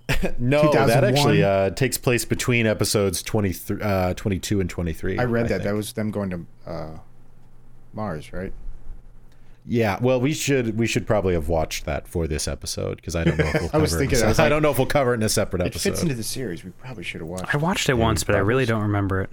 [0.39, 5.19] No, that actually uh, takes place between episodes 23, uh, 22 and 23.
[5.19, 5.49] I read that.
[5.49, 5.63] think.
[5.65, 6.97] That was them going to uh,
[7.93, 8.53] Mars, right?
[9.69, 13.25] Yeah, well, we should we should probably have watched that for this episode because I
[13.25, 13.95] don't know if we'll I cover was it.
[13.97, 14.21] in thinking a.
[14.21, 15.89] I se- was I don't know if we'll cover it in a separate It episode.
[15.89, 16.63] fits into the series.
[16.63, 17.53] We probably should have watched.
[17.53, 19.30] I watched it once, but I really don't remember it.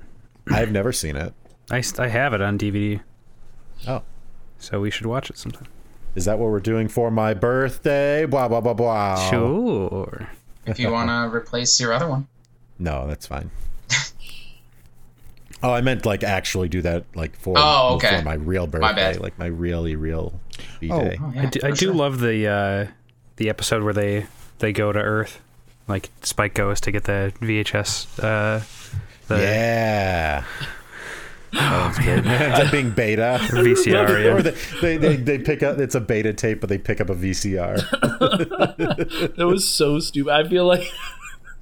[0.50, 1.32] I've never seen it.
[1.70, 3.00] I, I have it on DVD,
[3.88, 4.02] Oh,
[4.58, 5.68] so we should watch it sometime.
[6.16, 8.26] is that what we're doing for my birthday?
[8.26, 9.30] Blah blah blah blah.
[9.30, 10.28] Sure.
[10.66, 12.26] If you want to replace your other one.
[12.78, 13.50] No, that's fine.
[15.64, 18.18] Oh, I meant like actually do that like for, Oh, okay.
[18.18, 19.20] for my real birthday, bad.
[19.20, 20.38] like my really real
[20.78, 21.00] b Oh.
[21.00, 21.18] day.
[21.20, 21.94] Oh, yeah, I do, I for do sure.
[21.94, 22.86] love the uh,
[23.36, 24.26] the episode where they
[24.58, 25.40] they go to Earth,
[25.88, 28.06] like Spike goes to get the VHS.
[28.22, 28.64] Uh,
[29.28, 30.44] the yeah.
[31.52, 32.26] That was great.
[32.26, 33.38] Ends up being beta.
[33.42, 34.40] VCR, or yeah.
[34.42, 34.50] they,
[34.80, 37.76] they, they, they pick up it's a beta tape, but they pick up a VCR.
[39.36, 40.82] that was so stupid i feel like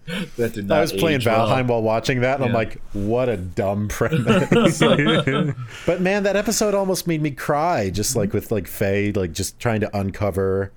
[0.37, 1.49] that did not I was playing age well.
[1.49, 4.49] Valheim while watching that, and I'm like, what a dumb premise.
[5.87, 9.59] but man, that episode almost made me cry, just like with like Faye, like just
[9.61, 10.73] trying to uncover,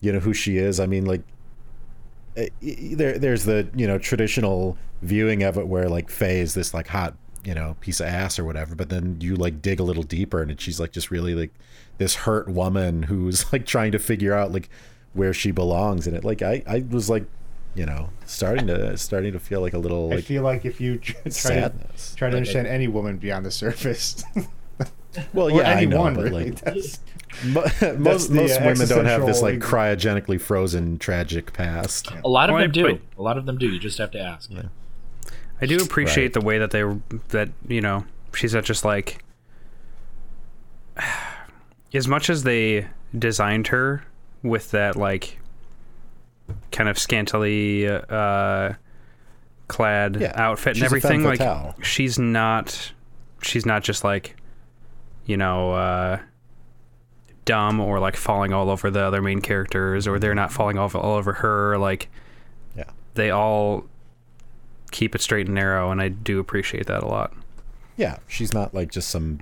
[0.00, 0.78] you know, who she is.
[0.78, 1.22] I mean, like,
[2.36, 2.48] eh,
[2.92, 6.88] there, there's the you know traditional viewing of it where like Faye is this like
[6.88, 7.14] hot
[7.44, 10.40] you know piece of ass or whatever, but then you like dig a little deeper,
[10.40, 11.52] and she's like just really like
[11.98, 14.68] this hurt woman who's like trying to figure out like
[15.14, 16.24] where she belongs in it.
[16.24, 17.24] Like I, I was like,
[17.74, 20.80] you know, starting to starting to feel like a little Like, I feel like if
[20.80, 21.72] you tr- try to
[22.16, 24.24] try to understand any woman beyond the surface,
[25.32, 27.00] Well, or yeah, I know, anyone but really, like that's,
[27.44, 27.64] mo-
[27.98, 32.08] most the, most uh, women don't have this like cryogenically frozen tragic past.
[32.24, 32.86] a lot of Well, them do.
[32.92, 33.68] put- a lot of them do.
[33.68, 34.50] You just have to ask.
[35.60, 36.32] I do appreciate Right.
[36.34, 36.82] the way that they
[37.28, 38.04] that you know
[38.34, 39.24] she's not just like
[41.94, 42.86] as much as they
[43.18, 44.04] designed her
[44.42, 45.38] with that like
[46.72, 48.72] kind of scantily uh
[49.68, 51.22] clad Yeah, outfit and everything.
[51.24, 51.74] Like fatale.
[51.82, 52.92] she's not
[53.42, 54.36] she's not just like
[55.26, 56.18] you know uh,
[57.44, 60.94] dumb or like falling all over the other main characters or they're not falling off
[60.94, 61.76] all over her.
[61.78, 62.08] Like
[62.76, 62.84] Yeah.
[63.14, 63.84] they all
[64.90, 67.34] keep it straight and narrow, and I do appreciate that a lot.
[67.96, 69.40] Yeah, she's not like just some,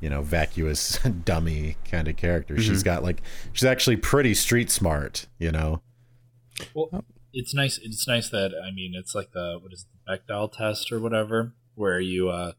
[0.00, 2.60] you know, vacuous dummy kind of character.
[2.60, 5.80] She's got like she's actually pretty street smart, you know.
[6.74, 7.78] Well, it's nice.
[7.78, 10.98] It's nice that I mean, it's like the what is it, the Bechdel test or
[10.98, 12.52] whatever, where you uh,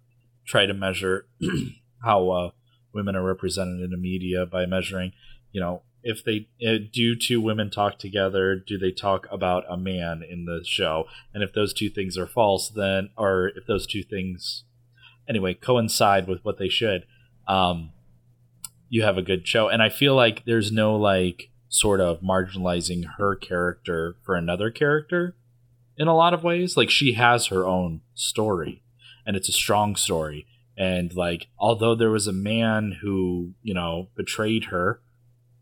[0.46, 1.28] try to measure
[2.04, 2.52] how uh,
[2.94, 5.12] women are represented in the media by measuring,
[5.52, 9.76] you know, if they uh, do two women talk together, do they talk about a
[9.76, 11.06] man in the show?
[11.34, 14.64] And if those two things are false, then or if those two things
[15.28, 17.06] anyway coincide with what they should,
[17.48, 17.92] um,
[18.90, 19.68] you have a good show.
[19.68, 25.36] And I feel like there's no like sort of marginalizing her character for another character
[25.98, 26.78] in a lot of ways.
[26.78, 28.84] Like she has her own story,
[29.26, 30.46] and it's a strong story.
[30.78, 35.02] And like, although there was a man who you know betrayed her,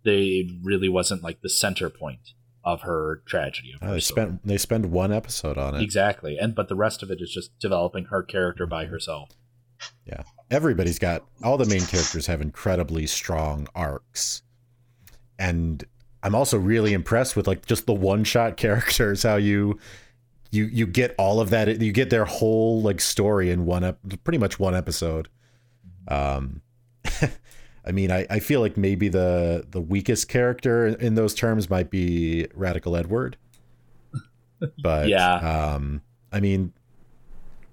[0.03, 2.31] they really wasn't like the center point
[2.63, 3.73] of her tragedy.
[3.73, 4.25] Of Uh, her they story.
[4.27, 5.81] spent they spend one episode on it.
[5.81, 9.29] exactly, and but the rest of it is just developing her character by herself.
[10.05, 10.23] Yeah.
[10.51, 14.41] Everybody's got all the main characters have incredibly strong arcs.
[15.37, 15.83] And
[16.25, 19.79] I'm also really impressed with like just the one-shot characters how you
[20.51, 23.99] you you get all of that you get their whole like story in one ep-
[24.23, 25.29] pretty much one episode.
[26.07, 26.61] Um
[27.87, 31.89] I mean, I, I feel like maybe the the weakest character in those terms might
[31.91, 33.37] be Radical Edward.
[34.81, 35.35] But Yeah.
[35.75, 36.73] um I mean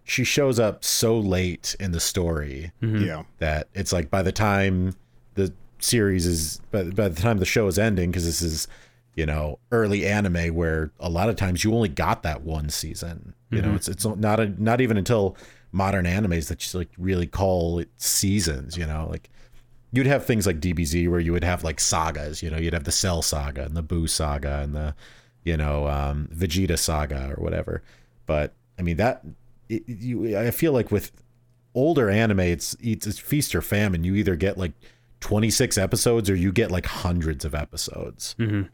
[0.04, 3.06] she shows up so late in the story Mhm.
[3.06, 3.22] Yeah.
[3.38, 4.94] that it's like by the time
[5.34, 8.68] the series is by, by the time the show is ending because this is
[9.14, 13.34] you know early anime where a lot of times you only got that one season.
[13.50, 15.36] You know it's it's not a, not even until
[15.72, 19.30] modern animes that you like really call it seasons you know like
[19.90, 22.84] you'd have things like DBZ where you would have like sagas you know you'd have
[22.84, 24.94] the Cell saga and the Boo saga and the
[25.44, 27.82] you know um Vegeta saga or whatever.
[28.24, 29.22] But I mean that
[29.68, 31.12] it, you I feel like with
[31.74, 34.04] older anime it's it's it's feast or famine.
[34.04, 34.72] You either get like
[35.22, 38.68] 26 episodes or you get like hundreds of episodes Mhm.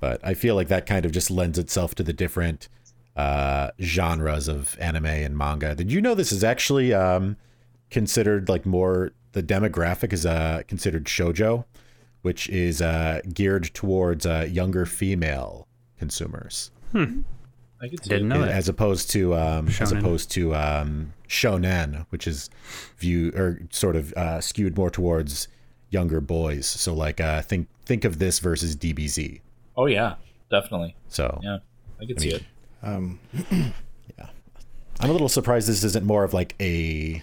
[0.00, 2.68] but i feel like that kind of just lends itself to the different
[3.16, 7.36] uh genres of anime and manga did you know this is actually um
[7.90, 11.64] considered like more the demographic is uh considered shojo
[12.22, 15.66] which is uh geared towards uh younger female
[15.98, 16.70] consumers
[17.82, 18.22] I Didn't it.
[18.24, 18.50] know that.
[18.50, 22.50] as opposed to um, as opposed to um, shonen, which is
[22.98, 25.48] view or sort of uh, skewed more towards
[25.88, 26.66] younger boys.
[26.66, 29.40] So like uh, think think of this versus DBZ.
[29.76, 30.16] Oh yeah,
[30.50, 30.96] definitely.
[31.08, 31.58] So Yeah,
[32.00, 32.42] I could see it.
[32.82, 33.20] Um,
[35.02, 37.22] I'm a little surprised this isn't more of like a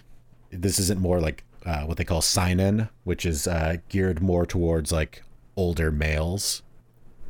[0.50, 4.92] this isn't more like uh, what they call seinen, which is uh, geared more towards
[4.92, 5.22] like
[5.56, 6.64] older males.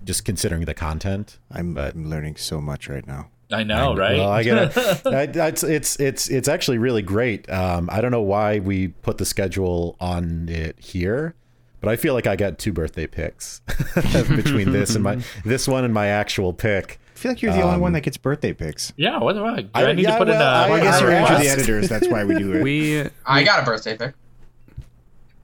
[0.05, 1.37] Just considering the content.
[1.51, 3.29] I'm, But- I'm learning so much right now.
[3.51, 4.17] I know, right?
[4.17, 5.01] Well, I get it.
[5.37, 7.49] It's it's it's it's actually really great.
[7.49, 11.33] Um, I don't know why we put the schedule on it here,
[11.79, 13.61] but I feel like I got two birthday picks
[14.35, 16.99] between this and my this one and my actual pick.
[17.15, 18.93] I feel like you're the only one that gets birthday picks.
[18.95, 19.61] yeah, what do I?
[19.61, 21.31] Do I- I, need yeah, to put in well, Well, I guess I you're into
[21.31, 21.41] asked.
[21.43, 21.89] the editors.
[21.89, 22.63] That's why we do it.
[22.63, 24.13] We I got a birthday pick.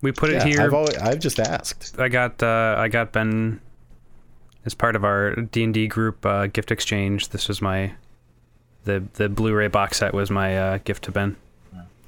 [0.02, 0.62] we put it here.
[0.62, 1.98] I've always, I've just asked.
[2.00, 3.60] I got uh, I got Ben
[4.66, 7.30] as part of our D and D group uh, gift exchange.
[7.30, 7.94] This was my
[8.86, 11.36] the the Blu-ray box set was my uh, gift to Ben.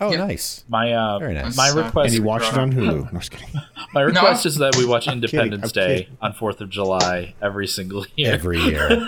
[0.02, 0.18] Oh, Yeah.
[0.26, 0.66] nice.
[0.68, 1.56] my uh, Very nice.
[1.56, 2.14] my So- and request.
[2.16, 3.14] you watched it on Hulu.
[3.14, 3.62] No, just kidding.
[3.94, 4.50] My request No.
[4.50, 6.18] is that we watch Independence I'm Day kidding.
[6.22, 8.34] on Fourth of July every single year.
[8.34, 9.08] Every year.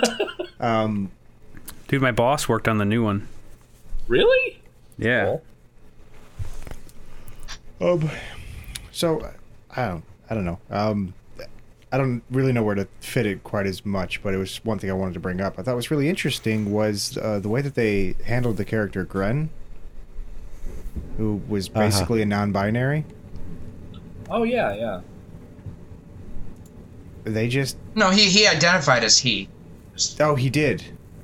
[0.60, 1.10] Um,
[1.88, 3.28] Dude, my boss worked on the new one.
[4.08, 4.60] really?
[4.96, 5.36] Yeah.
[7.78, 7.92] Cool.
[8.02, 8.10] um,
[8.90, 9.30] so
[9.76, 10.58] I don't, I don't know.
[10.70, 11.14] Um,
[11.90, 14.78] I don't really know where to fit it quite as much, but it was one
[14.78, 15.58] thing I wanted to bring up.
[15.58, 19.48] I thought was really interesting was uh, the way that they handled the character Gren,
[21.16, 21.80] who was Uh-huh.
[21.80, 23.04] basically a non-binary.
[24.28, 25.00] Oh yeah, yeah.
[27.24, 29.48] They just, No, he he identified as he.
[30.20, 30.82] oh, he did.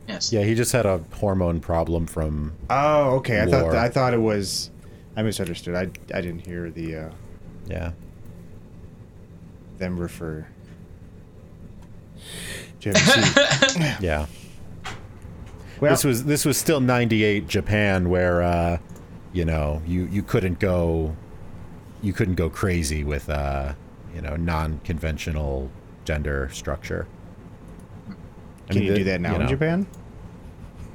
[0.09, 0.33] Yes.
[0.33, 2.53] yeah, he just had a hormone problem from.
[2.69, 3.41] Oh, okay.
[3.41, 3.77] I thought War.
[3.77, 4.71] I thought it was.
[5.17, 5.75] I misunderstood.
[5.75, 5.83] I
[6.17, 7.11] I didn't hear the uh,
[7.67, 7.93] Yeah.
[9.79, 10.47] them refer.
[12.17, 12.74] Do you ever see-
[14.01, 14.27] Yeah.
[15.81, 18.79] well, this was this was still 98 Japan where uh
[19.33, 21.17] you know you you couldn't go
[22.03, 23.73] you couldn't go crazy with uh
[24.15, 25.71] you know non-conventional
[26.05, 27.07] gender structure
[28.09, 28.13] I
[28.73, 29.87] can mean, you the- do that now you in Japan?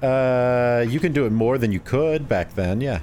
[0.02, 3.02] Uh, you can do it more than you could back then, yeah.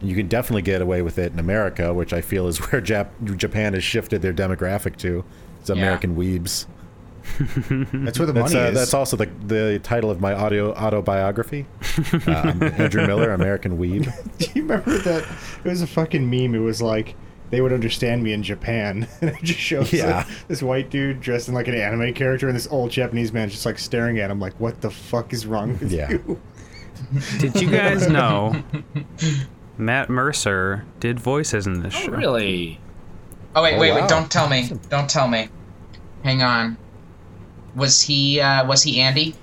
[0.00, 3.36] You can definitely get away with it in America, which I feel is where Jap-
[3.36, 5.24] Japan has shifted their demographic to.
[5.60, 6.66] It's American weebs.
[7.38, 8.74] That's where the That's, money uh, is.
[8.74, 11.66] that's also the the title of my audio autobiography.
[12.26, 12.30] uh,
[12.78, 14.04] Andrew Miller, American Weeb.
[14.38, 15.24] Do you remember that?
[15.64, 16.54] It was a fucking meme.
[16.54, 17.14] It was like
[17.50, 20.18] they would understand me in Japan, and it just shows Yeah.
[20.18, 23.48] like, this white dude dressed in like an anime character, and this old Japanese man
[23.48, 26.10] just like staring at him, like, "What the fuck is wrong with Yeah.
[26.10, 26.40] you?"
[27.38, 28.62] Did you guys know
[29.76, 32.12] Matt Mercer did voices in this Oh, show?
[32.12, 32.80] really?
[33.54, 34.00] Oh wait, Oh, wait, wow.
[34.00, 34.08] wait!
[34.08, 34.70] Don't tell me!
[34.90, 35.48] Don't tell me!
[36.24, 36.76] Hang on.
[37.74, 38.40] Was he?
[38.40, 39.34] uh Was he Andy?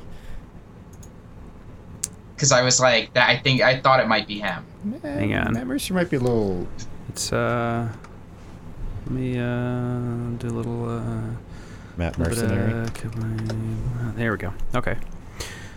[2.36, 3.30] Because I was like, that.
[3.30, 4.66] I think I thought it might be him.
[5.02, 5.54] Hang on.
[5.54, 6.68] Matt Mercer might be a little.
[7.10, 7.88] It's uh,
[9.06, 11.22] let me uh do a little uh.
[11.98, 12.74] Matt Mercenary.
[12.74, 14.54] uh, There we go.
[14.76, 14.98] Okay.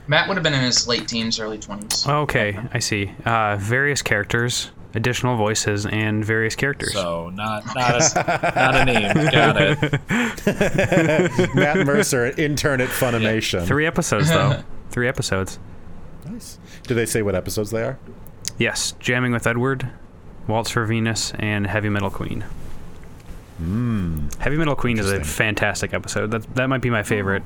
[0.09, 2.05] Matt would have been in his late teens, early twenties.
[2.09, 3.13] Okay, I see.
[3.25, 6.93] Uh, various characters, additional voices, and various characters.
[6.93, 9.31] So not not a not a name.
[9.31, 11.55] Got it.
[11.55, 13.67] Matt Mercer, intern at Funimation.
[13.67, 14.63] Three episodes though.
[14.91, 15.59] Three episodes.
[16.27, 16.59] Nice.
[16.85, 17.99] Do they say what episodes they are?
[18.59, 19.91] Yes, Jamming with Edward,
[20.47, 22.45] Waltz for Venus, and Heavy Metal Queen.
[23.59, 24.29] Hmm.
[24.39, 26.31] Heavy Metal Queen is a fantastic episode.
[26.31, 27.43] That that might be my favorite.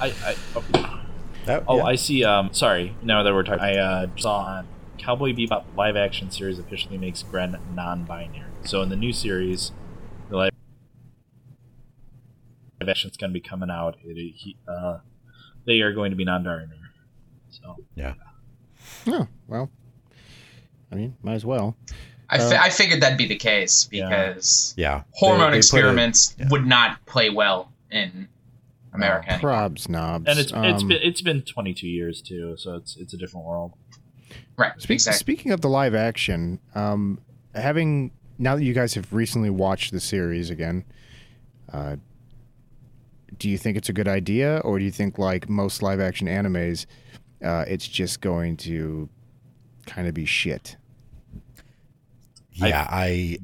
[0.00, 1.00] I, I oh,
[1.44, 1.84] That- oh yeah.
[1.84, 2.24] I see.
[2.24, 2.94] Um, sorry.
[3.02, 4.66] Now that we're talking, I uh, saw on
[5.00, 8.50] Cowboy Bebop live action series officially makes Gren non-binary.
[8.62, 9.72] So in the new series,
[10.28, 10.52] the live
[12.80, 13.96] live action's going to be coming out.
[14.04, 14.98] It, he, uh,
[15.66, 16.68] they are going to be non-binary.
[17.50, 18.14] So yeah.
[19.06, 19.70] Oh well.
[20.92, 21.76] I mean, might as well.
[22.28, 25.02] I, fi- Uh, I figured that'd be the case because Yeah.
[25.12, 26.48] hormone They- they put a- experiments yeah.
[26.50, 28.28] would not play well in
[28.92, 29.32] America.
[29.32, 29.52] anymore.
[29.52, 30.24] Probs, knobs.
[30.28, 32.56] and it's it's Um, been it's been 22 years too.
[32.56, 33.72] So it's it's a different world.
[34.56, 34.72] Right.
[34.80, 35.18] Speak, exactly.
[35.18, 37.18] Speaking of the live action, um,
[37.54, 40.84] having now that you guys have recently watched the series again,
[41.72, 41.96] uh,
[43.38, 46.26] do you think it's a good idea, or do you think like most live action
[46.26, 46.86] animes,
[47.44, 49.08] uh, it's just going to
[49.86, 50.76] kind of be shit?
[52.52, 53.38] Yeah, I,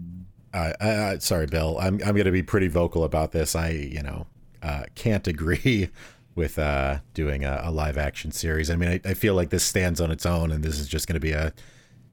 [0.52, 1.78] uh, uh, sorry, Bill.
[1.78, 3.54] I'm I'm going to be pretty vocal about this.
[3.54, 4.26] I, you know,
[4.62, 5.88] uh, can't agree
[6.36, 8.70] with uh, doing a, a live action series.
[8.70, 11.08] I mean, I, I feel like this stands on its own, and this is just
[11.08, 11.52] going to be a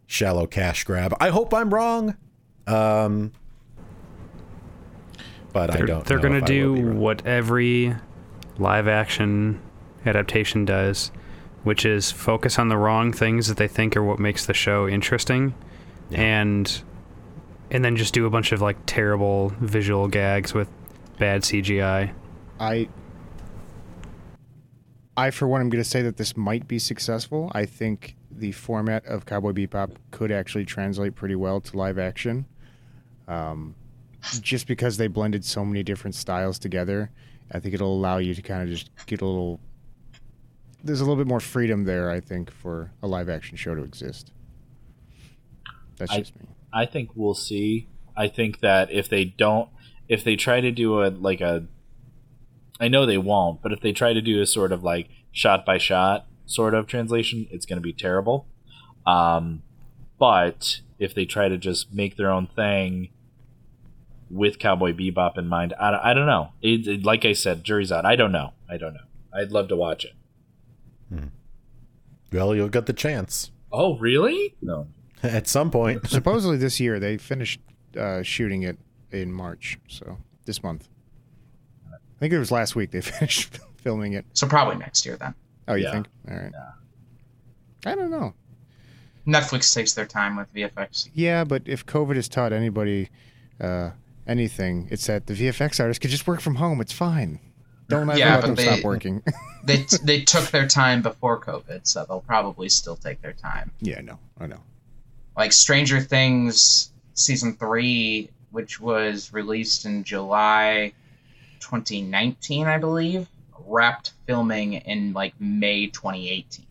[0.08, 1.14] shallow cash grab.
[1.20, 2.16] I hope I'm wrong,
[2.66, 3.32] um,
[5.52, 6.06] but I They're, don't.
[6.06, 7.96] they're gonna if I will do what every
[8.58, 9.62] live action
[10.06, 11.12] adaptation does,
[11.64, 14.88] which is focus on the wrong things that they think are what makes the show
[14.88, 15.54] interesting,
[16.10, 16.22] Yeah.
[16.22, 16.82] and
[17.72, 20.70] and then just do a bunch of like terrible visual gags with
[21.20, 22.14] bad CGI.
[22.60, 22.88] I,
[25.16, 27.52] I for one, am going to say that this might be successful.
[27.54, 32.46] I think the format of Cowboy Bebop could actually translate pretty well to live action.
[33.28, 33.76] Um,
[34.42, 37.12] just because they blended so many different styles together,
[37.52, 39.60] I think it'll allow you to kind of just get a little.
[40.84, 43.84] There's a little bit more freedom there, I think, for a live action show to
[43.84, 44.32] exist.
[45.98, 46.48] That's I- just me.
[46.74, 47.88] I think we'll see.
[48.18, 49.70] I think that if they don't,
[50.10, 51.66] if they try to do a like a,
[52.84, 55.66] I know they won't, but if they try to do a sort of like shot
[55.66, 58.46] by shot sort of translation, it's going to be terrible.
[59.08, 59.64] Um,
[60.20, 63.10] but if they try to just make their own thing
[64.30, 66.50] with Cowboy Bebop in mind, I, I don't know.
[66.62, 68.06] It, it- like I said, jury's out.
[68.06, 68.52] I don't know.
[68.70, 69.08] I don't know.
[69.34, 70.14] I'd love to watch it.
[72.32, 74.56] Well, you'll get the chance Oh, really?
[74.62, 74.88] No.
[75.24, 76.08] at some point.
[76.10, 77.60] Supposedly this year they finished
[77.98, 78.78] uh, shooting it
[79.12, 80.90] in March, so this month.
[82.24, 84.24] I think it was last week they finished filming it.
[84.32, 85.36] So probably next year then.
[85.68, 85.92] Oh, you Yeah.
[85.92, 86.08] think?
[86.30, 86.52] All right.
[86.54, 87.92] Yeah.
[87.92, 88.34] I don't know.
[89.28, 91.10] Netflix takes their time with VFX.
[91.14, 93.10] Yeah, but if COVID has taught anybody
[93.60, 93.92] uh,
[94.26, 96.80] anything, it's that the VFX artists could just work from home.
[96.80, 97.42] It's fine.
[97.90, 99.22] Don't ever Yeah, let but them they- stop working.
[99.66, 103.72] They they took their time before COVID, so they'll probably still take their time.
[103.80, 104.60] yeah, no, I know.
[105.38, 110.92] Like Stranger Things season three, which was released in July
[111.64, 113.28] 2019, I believe,
[113.66, 116.66] wrapped filming in like May 2018.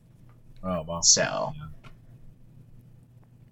[0.64, 1.02] Oh, well.
[1.02, 1.52] So,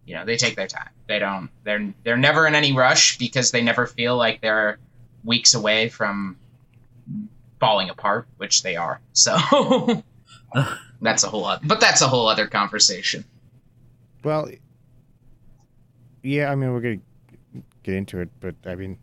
[0.04, 0.90] you know, they take their time.
[1.08, 1.50] They don't.
[1.64, 4.78] They're they're never in any rush because they never feel like they're
[5.24, 6.36] weeks away from
[7.58, 9.00] falling apart, which they are.
[9.12, 9.36] So
[11.00, 11.66] that's a whole other.
[11.66, 13.24] But that's a whole other conversation.
[14.22, 14.50] Well,
[16.22, 17.00] yeah, I mean, we're gonna
[17.82, 18.98] get into it, but I mean,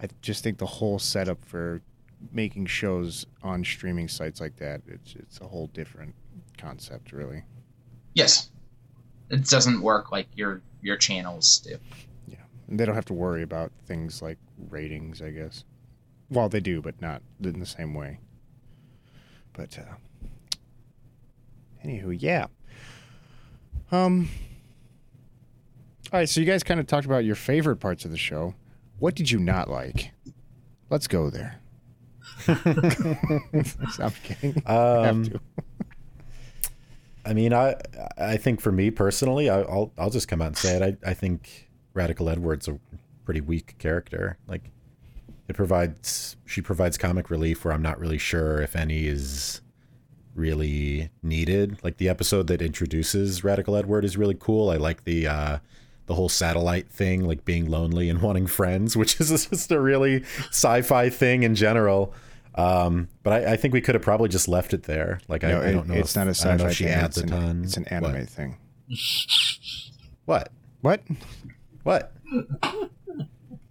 [0.00, 1.82] I just think the whole setup for
[2.32, 6.14] making shows on streaming sites like that, it's it's a whole different
[6.58, 7.42] concept, really.
[8.14, 8.50] Yes,
[9.30, 11.76] it doesn't work like your your channels do.
[12.26, 12.36] Yeah
[12.68, 14.38] and they don't have to worry about things like
[14.70, 15.64] ratings, I guess.
[16.30, 18.18] Well, they do, but not in the same way.
[19.52, 19.94] But uh
[21.84, 22.46] anywho, yeah.
[23.92, 24.28] Um
[26.12, 28.54] All right, so you guys kind of talked about your favorite parts of the show.
[28.98, 30.12] What did you not like?
[30.90, 31.60] Let's go there.
[32.48, 34.62] I'm kidding.
[34.66, 35.40] Um.
[37.26, 37.76] I mean, I
[38.18, 40.82] I think for me personally, I, I'll I'll just come out and say it.
[40.82, 42.78] I I think Radical Edwards a
[43.24, 44.36] pretty weak character.
[44.46, 44.70] Like,
[45.48, 49.62] it provides she provides comic relief where I'm not really sure if any is
[50.34, 51.78] really needed.
[51.82, 54.70] Like the episode that introduces Radical Edward is really cool.
[54.70, 55.58] I like the uh
[56.06, 60.22] the whole satellite thing, like being lonely and wanting friends, which is just a really
[60.50, 62.12] sci-fi thing in general.
[62.56, 65.20] Um, but I, I think we could have probably just left it there.
[65.28, 65.94] Like No, I, I don't know.
[65.94, 67.64] it's if, not a sci-fi if she adds it's a an.
[67.64, 68.28] It's an anime What?
[68.28, 68.56] thing.
[70.24, 70.52] What?
[70.80, 71.02] What?
[71.82, 72.12] What?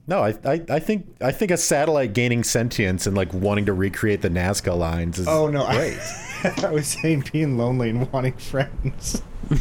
[0.06, 3.74] No, I, I, I think I think a satellite gaining sentience and like wanting to
[3.74, 5.98] recreate the Nazca lines is Oh no, great.
[6.44, 9.22] I, I was saying being lonely and wanting friends.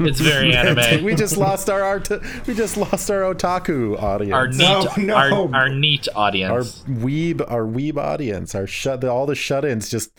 [0.00, 1.04] It's very anime.
[1.04, 2.08] we just lost our art.
[2.46, 4.34] We just lost our otaku audience.
[4.34, 5.14] Our neat, No, no.
[5.14, 6.84] Our, our neat our audience.
[6.88, 10.10] weeb, our weeb audience, our shut, all the shut-ins just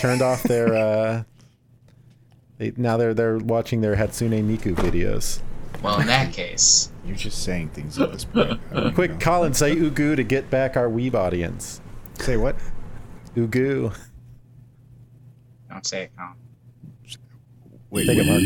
[0.00, 0.74] turned off their.
[0.74, 1.22] uh
[2.58, 5.40] they, Now they're they're watching their Hatsune Miku videos.
[5.82, 8.60] Well, in that case, You're just saying things at this point.
[8.94, 9.18] Quick, know.
[9.18, 11.80] Colin, say ugu to get back our weeb audience.
[12.18, 12.56] say what?
[13.36, 13.94] Ugu.
[15.78, 16.34] Don't say it, Colin.
[17.90, 18.42] Wait, Take it, Mark.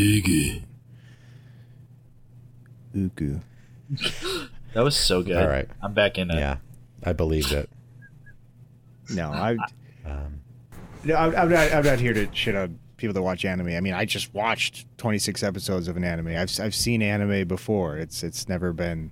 [2.95, 3.41] Ugu.
[4.73, 5.35] That was so good.
[5.37, 5.67] All right.
[5.81, 6.35] I'm back in it.
[6.35, 6.57] Yeah,
[7.03, 7.69] I believed it.
[9.09, 9.57] No, I.
[10.05, 10.39] Um,
[11.03, 11.73] No, I'm, I'm not.
[11.73, 13.67] I'm not here to shit on people that watch anime.
[13.75, 16.27] I mean, I just watched 26 episodes of an anime.
[16.29, 17.97] I've I've seen anime before.
[17.97, 19.11] It's it's never been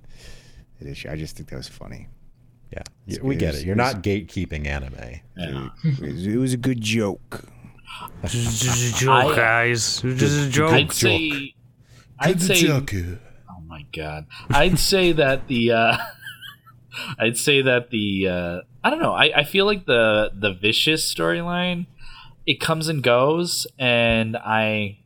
[0.80, 1.10] an issue.
[1.10, 2.08] I just think that was funny.
[2.72, 3.66] yeah, It's- we get it's- it.
[3.66, 5.20] You're it's- not gatekeeping anime.
[5.36, 5.68] Yeah.
[5.84, 7.44] It was, it was a good joke.
[8.22, 10.00] This is a joke, I- guys.
[10.02, 10.72] This is a joke.
[10.72, 11.54] I'd say.
[12.18, 12.68] I'd say.
[13.50, 14.26] Oh my god.
[14.50, 15.72] I'd say that the.
[15.72, 15.96] Uh,
[17.18, 18.28] I'd say that the.
[18.28, 19.12] Uh, I don't know.
[19.12, 21.86] I, I feel like the the vicious storyline,
[22.46, 24.98] it comes and goes, and I.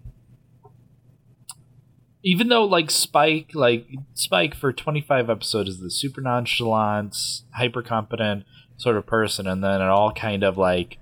[2.23, 7.17] Even though like Spike, like Spike for twenty five episodes is the super nonchalant,
[7.55, 8.45] hyper competent
[8.77, 10.99] sort of person, and then it all kind of like,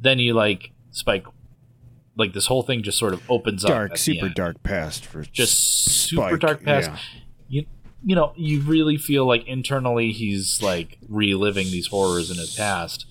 [0.00, 1.26] then you like Spike,
[2.16, 3.70] like this whole thing just sort of opens up.
[3.70, 6.90] Dark, super dark past for just super dark past.
[6.90, 6.98] yeah.
[7.48, 7.66] You
[8.02, 13.06] you know, you really feel like internally he's like reliving these horrors in his past.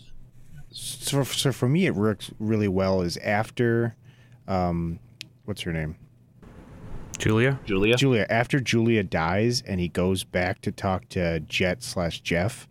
[0.71, 3.01] So, so for me, it works really well.
[3.01, 3.95] Is after,
[4.47, 4.99] um,
[5.45, 5.97] what's her name?
[7.19, 7.59] Julia?
[7.65, 8.25] Julia, Julia.
[8.29, 12.67] After Julia dies, and he goes back to talk to Jet slash Jeff.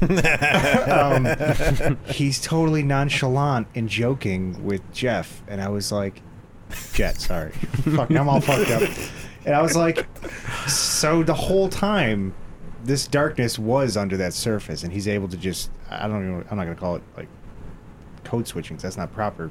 [0.90, 6.20] um, he's totally nonchalant and joking with Jeff, and I was like,
[6.92, 8.82] Jet, sorry, fuck, I'm all fucked up.
[9.44, 10.06] And I was like,
[10.68, 12.34] so the whole time,
[12.84, 16.56] this darkness was under that surface, and he's able to just, I don't even, I'm
[16.56, 17.28] not gonna call it like
[18.24, 18.76] code switching.
[18.76, 19.50] 'cause that's not proper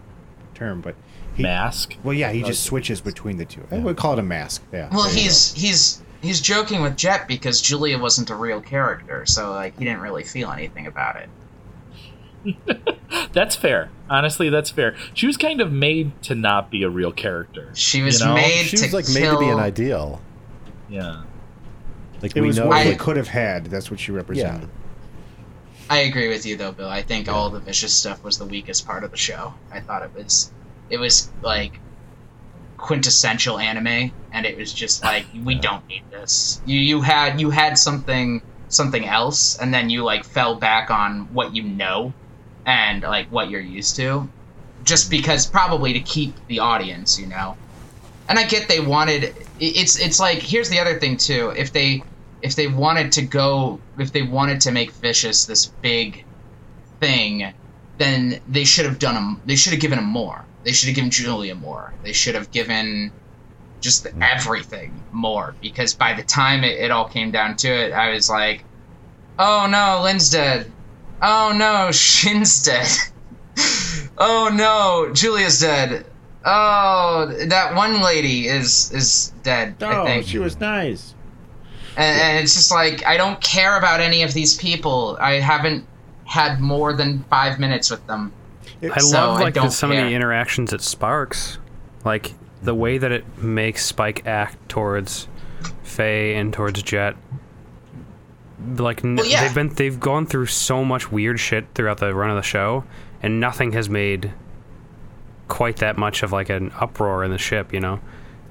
[0.54, 0.96] term, but
[1.36, 1.96] he, mask.
[2.04, 3.66] well, yeah, he just switches between the two.
[3.72, 4.64] I would call it a mask.
[4.72, 4.90] Yeah.
[4.92, 9.26] Well, there you he's he's he's joking with Jet because Julia wasn't a real character,
[9.26, 11.30] so like he didn't really feel anything about it.
[13.34, 13.90] That's fair.
[14.10, 14.96] Honestly, that's fair.
[15.16, 17.72] She was kind of made to not be a real character.
[17.74, 18.34] She was You know?
[18.36, 19.14] made She to was like kill.
[19.16, 20.22] made to be an ideal.
[20.90, 21.24] Yeah.
[22.22, 22.36] Like.
[22.36, 22.68] It we was know.
[22.68, 23.66] what I- they could have had.
[23.66, 24.70] That's what she represented.
[25.90, 26.90] I agree with you though, Bill.
[26.90, 29.54] I think all the vicious stuff was the weakest part of the show.
[29.72, 30.52] I thought it was
[30.90, 31.80] it was like
[32.86, 36.62] quintessential anime and it was just like we don't need this.
[36.68, 41.34] You you had you had something something else and then you like fell back on
[41.34, 42.14] what you know
[42.68, 44.30] and like what you're used to
[44.84, 47.58] just because probably to keep the audience, you know.
[48.30, 51.54] And I get they wanted it's it's like here's the other thing too.
[51.58, 52.04] If they
[52.44, 56.24] if they wanted to go if they wanted to make vicious this big
[57.00, 57.52] thing
[57.98, 59.42] then they should have done them.
[59.46, 62.52] they should have given him more they should have given julia more they should have
[62.52, 63.12] given
[63.82, 64.22] just hmm.
[64.22, 68.30] everything more because by the time it, it all came down to it i was
[68.30, 68.64] like
[69.40, 70.70] oh no Lin's dead
[71.22, 72.88] oh no shin's dead
[74.18, 76.06] oh no julia's dead
[76.46, 81.14] oh that one lady is is dead i Oh, think she was nice.
[81.98, 85.18] and, and it's just like I don't care about any of these people.
[85.20, 85.86] I haven't
[86.26, 88.34] had more than five minutes with them.
[88.94, 91.58] I So, love I like the, don't some of the interactions it Sparks,
[92.04, 92.34] like
[92.64, 95.28] the way that it makes Spike act towards
[95.84, 97.16] Faye and towards Jet.
[98.78, 99.44] Like Well, yeah.
[99.44, 102.84] they've been they've gone through so much weird shit throughout the run of the show,
[103.22, 104.32] and nothing has made
[105.48, 108.00] quite that much of like an uproar in the ship, you know.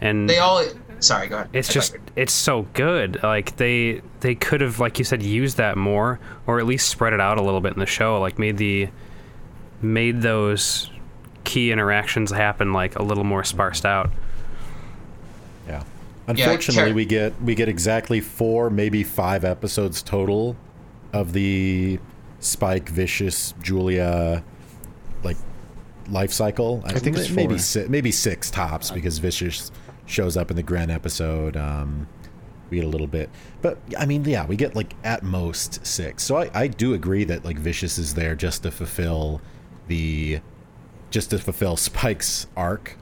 [0.00, 0.64] And They all.
[1.00, 1.50] Sorry, go ahead.
[1.52, 5.56] it's I just it's so good like they they could have like you said used
[5.58, 8.38] that more or at least spread it out a little bit in the show like
[8.38, 8.88] made the
[9.84, 10.90] made those
[11.44, 14.10] key interactions happen like a little more sparsed out
[15.68, 15.82] Yeah.
[16.26, 20.56] Unfortunately, Char- we get we get exactly four, maybe five episodes total
[21.12, 21.98] of the
[22.40, 24.42] Spike, Vicious, Julia,
[25.22, 25.36] like
[26.08, 26.82] life cycle.
[26.86, 27.58] I think it's maybe four.
[27.58, 29.70] si- maybe six tops because Vicious
[30.06, 31.56] shows up in the Gren episode.
[31.58, 32.06] Um,
[32.70, 33.28] we get a little bit,
[33.60, 36.22] but I mean, yeah, we get like at most six.
[36.22, 39.42] So I, I do agree that like Vicious is there just to fulfill
[39.88, 40.40] the
[41.10, 42.96] just to fulfill Spike's arc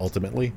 [0.00, 0.52] ultimately.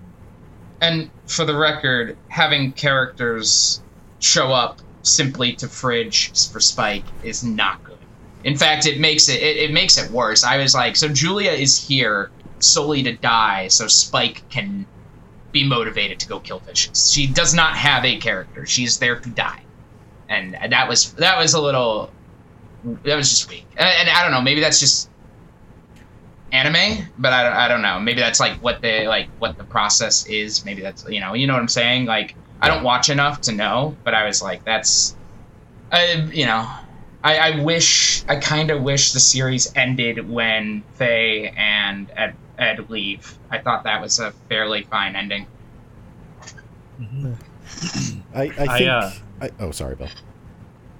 [0.81, 3.81] And for the record, having characters
[4.19, 7.97] show up simply to fridge for Spike is not good.
[8.43, 10.43] In fact, it makes it, it it makes it worse.
[10.43, 14.85] I was like, so Julia is here solely to die, so Spike can
[15.51, 17.11] be motivated to go kill Vicious.
[17.11, 18.65] She does not have a character.
[18.65, 19.61] She's there to die,
[20.29, 22.09] and that was that was a little
[23.03, 23.67] that was just weak.
[23.77, 25.10] And, and I don't know, maybe that's just
[26.51, 27.99] anime, but I don't, I don't know.
[27.99, 30.65] Maybe that's like what the like what the process is.
[30.65, 32.05] Maybe that's you know you know what I'm saying.
[32.05, 35.15] Like I don't watch enough to know, but I was like that's,
[35.91, 36.67] I you know,
[37.23, 42.89] I, I wish I kind of wish the series ended when Faye and Ed, Ed
[42.89, 43.37] leave.
[43.49, 45.47] I thought that was a fairly fine ending.
[48.33, 48.89] I, I I, think.
[48.89, 50.09] uh, I, oh, sorry, Bill.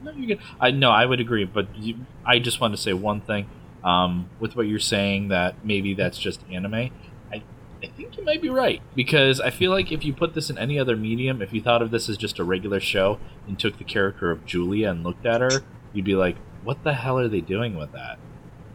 [0.03, 0.39] No, you're good.
[0.59, 1.95] I no, I would agree, but you,
[2.25, 3.47] I just want to say one thing.
[3.83, 6.91] Um, with what you're saying, that maybe that's just anime.
[7.33, 7.43] I,
[7.83, 10.57] I think you might be right because I feel like if you put this in
[10.57, 13.77] any other medium, if you thought of this as just a regular show and took
[13.77, 15.63] the character of Julia and looked at her,
[15.93, 18.19] you'd be like, "What the hell are they doing with that?"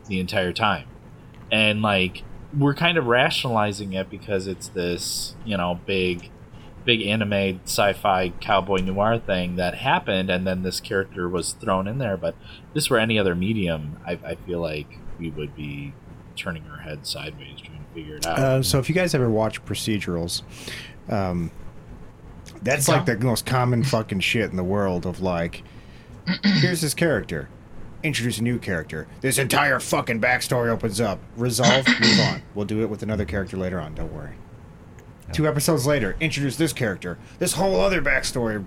[0.09, 0.89] The entire time,
[1.53, 2.25] and like
[2.57, 6.31] we're kind of rationalizing it because it's this, you know, big
[6.87, 11.99] big anime sci-fi cowboy noir thing that happened and then this character was thrown in
[11.99, 12.35] there but
[12.69, 14.87] if this were any other medium I, I feel like
[15.19, 15.93] we would be
[16.37, 19.29] turning our heads sideways trying to figure it out Uh, so if you guys ever
[19.29, 20.43] watch procedurals,
[21.09, 21.51] um,
[22.63, 25.63] that's like the most common fucking shit in the world of like,
[26.43, 27.49] here's this character,
[28.03, 29.07] introduce a new character.
[29.21, 31.19] This entire fucking backstory opens up.
[31.37, 32.43] Resolve, move on.
[32.55, 33.95] We'll do it with another character later on.
[33.95, 34.35] Don't worry.
[35.33, 37.19] Two episodes later, introduce this character.
[37.39, 38.65] This whole other backstory.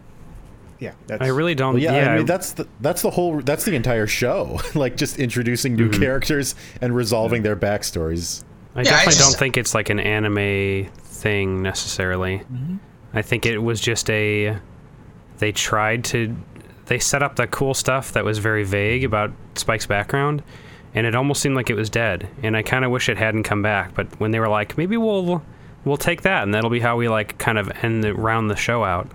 [0.80, 1.22] Yeah, that's.
[1.22, 3.76] i really don't Well, yeah, yeah, I mean that's the that's the whole that's the
[3.76, 4.60] entire show.
[4.76, 6.02] like just introducing new Mm-hmm.
[6.02, 8.44] characters and resolving their backstories.
[8.76, 12.44] I Yeah, I definitely just- don't think it's like an anime thing necessarily.
[13.14, 14.58] I think it was just a.
[15.40, 16.36] They tried to.
[16.86, 20.44] They set up that cool stuff that was very vague about Spike's background,
[20.94, 22.30] and it almost seemed like it was dead.
[22.42, 23.94] And I kind of wish it hadn't come back.
[23.94, 25.44] But when they were like, maybe we'll
[25.86, 28.56] we'll take that, and that'll be how we like kind of end the round the
[28.56, 29.10] show out.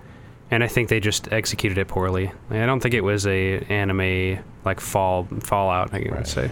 [0.51, 2.31] And I think they just executed it poorly.
[2.51, 5.93] I don't think it was a anime like fall fallout.
[5.93, 6.51] I would say.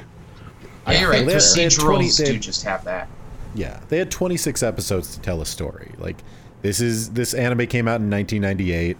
[0.88, 1.26] Yeah, you're right.
[1.26, 3.08] They had- they had 20 Procedurals they do just have that.
[3.54, 5.92] Yeah, they had 26 episodes to tell a story.
[5.98, 6.16] Like
[6.62, 8.96] this is this anime came out in 1998.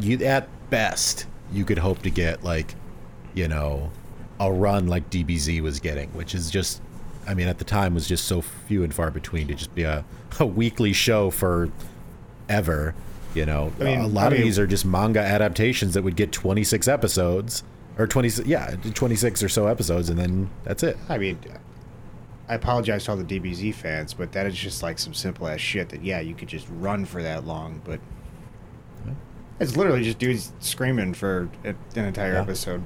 [0.00, 2.74] You at best you could hope to get like,
[3.34, 3.90] you know,
[4.38, 6.80] a run like DBZ was getting, which is just
[7.30, 9.84] I mean at the time was just so few and far between to just be
[9.84, 10.04] a,
[10.40, 11.70] a weekly show for
[12.48, 12.94] ever.
[13.34, 16.16] You know, I mean- a lot I of these are just manga adaptations that would
[16.16, 17.62] get 26 episodes
[17.98, 20.96] or 20 yeah, 26 or so episodes and then that's it.
[21.08, 21.38] I mean,
[22.48, 25.60] I apologize to all the DBZ fans, but that is just like some simple ass
[25.60, 28.00] shit that yeah, you could just run for that long, but
[29.60, 32.40] it's literally just dudes screaming for an entire Yeah.
[32.40, 32.82] episode.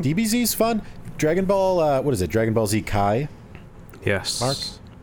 [0.00, 0.82] DBZ's fun.
[1.16, 2.30] Dragon Ball, uh, what is it?
[2.30, 3.28] Dragon Ball Z Kai.
[4.04, 4.40] Yes.
[4.40, 4.56] Mark,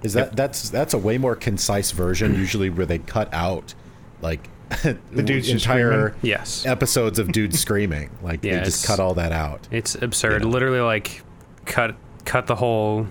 [0.03, 2.33] is that that's that's a way more concise version.
[2.35, 3.73] Usually, where they cut out
[4.21, 4.47] like
[4.83, 6.15] The dudes entire?
[6.21, 6.65] Yes.
[6.65, 8.09] episodes of dudes screaming.
[8.21, 9.67] Like Yeah, they just cut all that out.
[9.71, 10.41] It's absurd.
[10.41, 10.53] You know.
[10.53, 11.21] Literally, like,
[11.65, 11.95] cut
[12.25, 13.07] cut the whole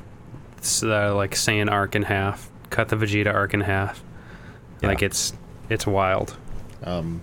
[0.83, 2.51] uh, like Saiyan arc in half.
[2.71, 4.03] Cut the Vegeta arc in half.
[4.83, 4.89] Yeah.
[4.89, 5.33] Like it's
[5.71, 6.37] it's wild.
[6.85, 7.23] Um,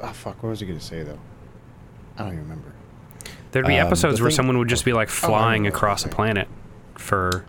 [0.00, 1.18] oh fuck, what was I gonna say though?
[2.18, 2.72] I don't even remember.
[3.52, 5.76] There'd be Um, episodes the where thing- someone would just be like flying know what
[5.76, 6.16] across a I'm saying.
[6.16, 6.48] planet
[6.98, 7.44] for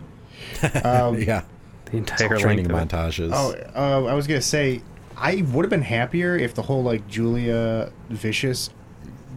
[0.84, 1.42] Um, yeah,
[1.86, 3.30] the entire training length of it.
[3.30, 3.30] montages.
[3.32, 4.82] Oh, uh, I was gonna say,
[5.16, 8.70] I would have been happier if the whole like Julia Vicious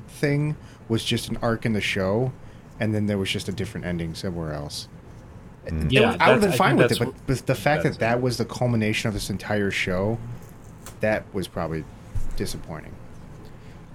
[0.07, 0.55] thing
[0.89, 2.32] was just an arc in the show,
[2.80, 4.88] and then there was just a different ending somewhere else.
[5.66, 7.99] It Yeah, was- I would have been fine with it, but, but the fact that
[7.99, 10.18] that was the culmination of this entire show,
[11.01, 11.84] that was probably
[12.36, 12.93] disappointing.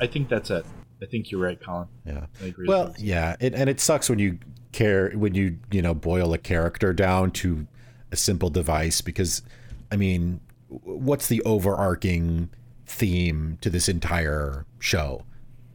[0.01, 0.65] I think that's it.
[1.03, 1.89] I think you're right, Colin.
[2.07, 2.27] Yeah.
[2.43, 2.67] I agree.
[2.69, 4.39] Well, with yeah, it, and it sucks when you
[4.77, 7.67] care when you you know boil a character down to
[8.13, 9.43] a simple device because,
[9.91, 12.51] I mean, what's the overarching
[12.87, 15.25] theme to this entire show?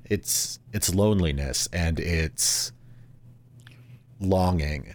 [0.05, 2.71] It's it's loneliness and it's
[4.19, 4.93] longing.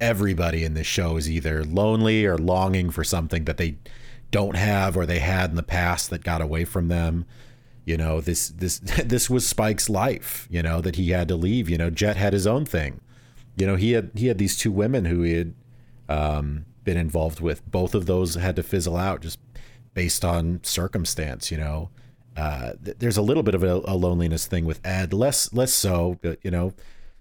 [0.00, 3.76] Everybody in this show is either lonely or longing for something that they
[4.30, 7.24] don't have or they had in the past that got away from them
[7.86, 11.70] you know this this this was spike's life you know that he had to leave
[11.70, 13.00] you know jet had his own thing
[13.58, 15.54] you know he had he had these two women who he had
[16.08, 17.68] um, been involved with.
[17.70, 19.38] Both of those had to fizzle out just
[19.94, 21.90] based on circumstance you know?
[22.36, 25.74] Uh, th- there's a little bit of a, a loneliness thing with ed less less
[25.74, 26.72] so but you know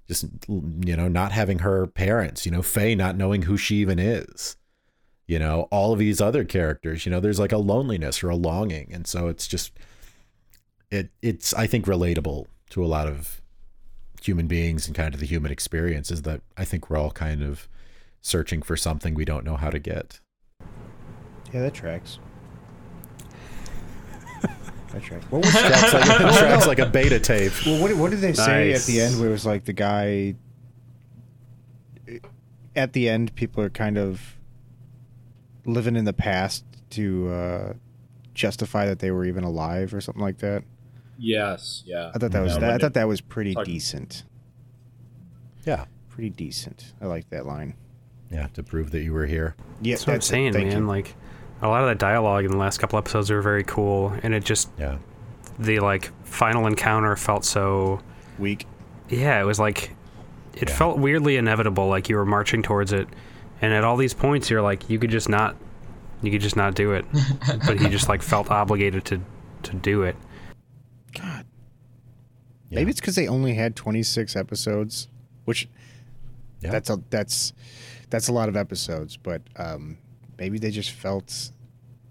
[0.08, 3.98] just you know not having her parents you know faye not knowing who she even
[4.00, 4.58] is
[5.26, 5.68] you know?
[5.72, 9.08] All of these other characters you know there's like a loneliness or a longing and
[9.08, 9.74] so it's just
[10.92, 13.42] it it's I think relatable to a lot of
[14.22, 17.42] human beings and kind of the human experience is that I think we're all kind
[17.44, 17.68] of
[18.22, 20.20] searching for something we don't know how to get.
[21.54, 22.20] Yeah, that tracks.
[24.92, 25.26] that tracks.
[25.30, 26.04] What was Tracks like,
[26.38, 27.52] tracks like a beta tape.
[27.66, 28.82] Well, what, what did they say Nice.
[28.88, 30.36] at the end where it was like the guy.
[32.76, 34.38] At the end, people are kind of
[35.66, 37.74] living in the past to uh,
[38.34, 40.64] justify that they were even alive or something like that.
[41.18, 42.12] Yes, yeah.
[42.14, 44.24] I thought that was Yeah, that, I thought that was pretty Talk- decent.
[45.66, 46.94] Yeah, Pretty decent.
[47.02, 47.76] I like that line.
[48.32, 49.56] yeah, to prove that you were here.
[49.82, 50.82] Yeah, That's what I'm saying, thank man.
[50.82, 50.88] you.
[50.88, 51.16] Like
[51.62, 54.44] a lot of that dialogue in the last couple episodes were very cool, and it
[54.44, 54.98] just Yeah,
[55.60, 58.02] the like final encounter felt so
[58.40, 58.66] Weak.
[59.10, 59.96] yeah, it was like
[60.56, 60.76] it Yeah.
[60.76, 63.08] felt weirdly inevitable, like you were marching towards it,
[63.62, 65.56] and at all these points you're like you could just not,
[66.24, 67.06] you could just not do it,
[67.68, 69.22] but he just like felt obligated to
[69.64, 70.16] to do it.
[72.70, 72.74] God.
[72.76, 72.80] Yeah.
[72.80, 75.08] Maybe it's because they only had 26 episodes,
[75.46, 75.68] which
[76.62, 76.72] Yeah.
[76.72, 77.54] that's a that's
[78.10, 79.18] that's a lot of episodes.
[79.18, 79.98] But um,
[80.38, 81.52] maybe they just felt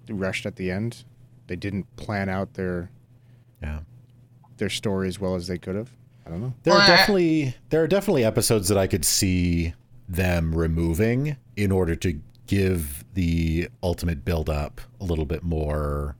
[0.08, 1.04] rushed at the end.
[1.46, 2.90] They didn't plan out their
[3.62, 3.80] yeah.
[4.56, 5.90] their story as well as they could have.
[6.26, 6.54] I don't know.
[6.64, 9.74] There are definitely there are definitely episodes that I could see
[10.08, 16.16] them removing in order to give the ultimate build up a little bit more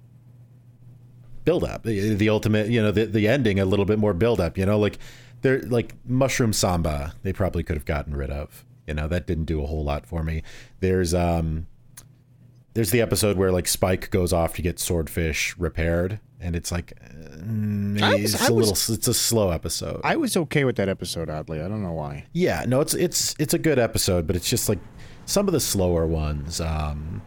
[1.47, 1.85] build up.
[1.85, 4.67] The, the ultimate, you know, the the ending a little bit more build up, you
[4.67, 4.99] know, like
[5.41, 8.67] they're like Mushroom Samba, they probably could have gotten rid of.
[8.87, 10.43] You know, that didn't do a whole lot for me.
[10.81, 11.67] There's um
[12.75, 16.93] there's the episode where like Spike goes off to get swordfish repaired and it's like
[17.03, 17.07] uh,
[17.41, 20.03] was- it's I a was- little it's a slow episode.
[20.05, 21.31] I was okay with that episode.
[21.31, 22.27] Oddly, I don't know why.
[22.35, 24.79] Yeah, no, it's it's it's a good episode, but it's just like
[25.25, 26.61] some of the slower ones.
[26.61, 27.23] Um,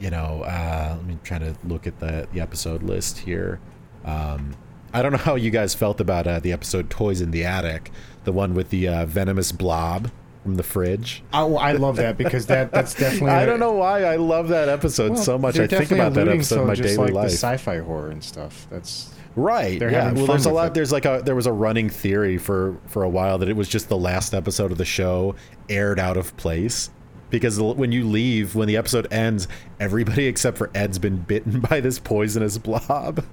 [0.00, 3.60] you know, uh, let me try to look at the the episode list here.
[4.04, 4.54] Um,
[4.92, 7.90] I don't know how you guys felt about uh, the episode "Toys in the Attic,"
[8.24, 10.10] the one with the uh, venomous blob
[10.42, 11.22] from the fridge.
[11.32, 13.30] Oh, I love that because that that's definitely.
[13.30, 15.58] I don't know why I love that episode Well, so much.
[15.58, 17.30] I think about that episode in my just daily like life.
[17.30, 18.66] The sci-fi horror and stuff.
[18.70, 19.80] That's Right.
[19.80, 20.12] Yeah.
[20.12, 20.68] well, there's a lot.
[20.68, 20.74] it.
[20.74, 23.68] There's like a there was a running theory for for a while that it was
[23.68, 25.36] just the last episode of the show
[25.68, 26.90] aired out of place
[27.30, 29.48] because when you leave, when the episode ends,
[29.78, 33.24] everybody except for Ed's been bitten by this poisonous blob.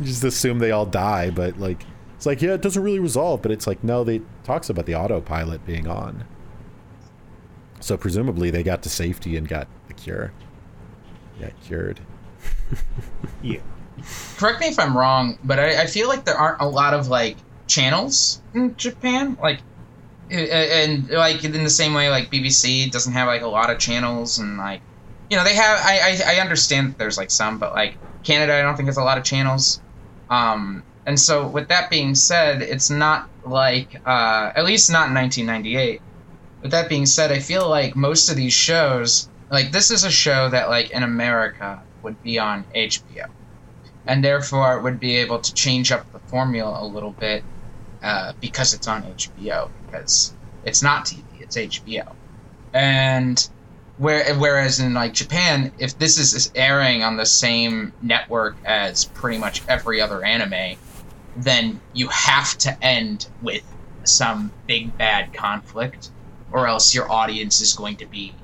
[0.00, 1.84] you just assume they all die, but like
[2.16, 3.42] it's like yeah, it doesn't really resolve.
[3.42, 6.24] But it's like no, they talks about the autopilot being on.
[7.80, 10.32] So presumably they got to safety and got the cure.
[11.40, 12.00] Got cured.
[13.42, 13.60] yeah.
[14.36, 17.08] correct me if I'm wrong, but I, I feel like there aren't a lot of
[17.08, 19.60] like channels in Japan, like,
[20.30, 23.78] uh, and like in the same way like BBC doesn't have like a lot of
[23.78, 24.80] channels, and like,
[25.30, 25.80] you know, they have.
[25.82, 28.96] I I, I understand that there's like some, but like Canada, I don't think has
[28.96, 29.80] a lot of channels.
[30.30, 35.14] Um, and so with that being said, it's not like uh, at least not in
[35.14, 36.02] 1998.
[36.60, 40.10] With that being said, I feel like most of these shows, like this is a
[40.10, 43.26] show that like in America would be on HBO
[44.06, 47.44] and therefore would be able to change up the formula a little bit
[48.02, 50.34] uh, because it's on HBO because
[50.64, 52.14] it's not TV, it's HBO.
[52.72, 53.48] And
[53.96, 59.38] where, whereas in like Japan, if this is airing on the same network as pretty
[59.38, 60.78] much every other anime,
[61.36, 63.62] then you have to end with
[64.04, 66.10] some big bad conflict,
[66.52, 68.34] or else your audience is going to be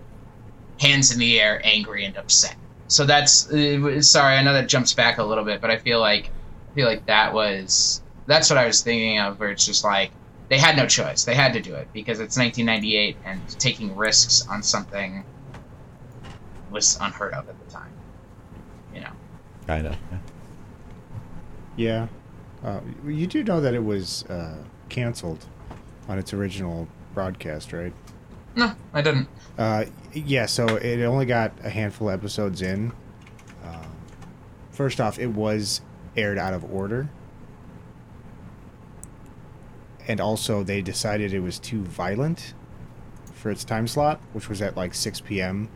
[0.80, 2.56] hands in the air, angry and upset.
[2.88, 4.36] so that's uh, sorry.
[4.36, 6.30] I know that jumps back a little bit, but I feel like
[6.70, 10.10] I feel like that was that's what I was thinking of, where it's just like
[10.48, 11.24] they had no choice.
[11.24, 15.24] They had to do it because it's 1998 and taking risks on something
[16.70, 17.92] was unheard of at the time.
[18.94, 19.12] You know.
[19.66, 19.96] Kind of.
[21.76, 22.08] Yeah.
[22.62, 24.56] Uh, you do know that it was uh,
[24.88, 25.44] canceled
[26.08, 27.92] on its original broadcast, right?
[28.56, 29.28] No, I didn't.
[29.58, 32.92] Uh, yeah, so it only got a handful of episodes in.
[33.64, 33.96] Um,
[34.70, 35.80] first off, it was
[36.16, 37.08] aired out of order.
[40.06, 42.54] And also, they decided it was too violent
[43.34, 45.68] for its time slot, which was at like 6 p.m.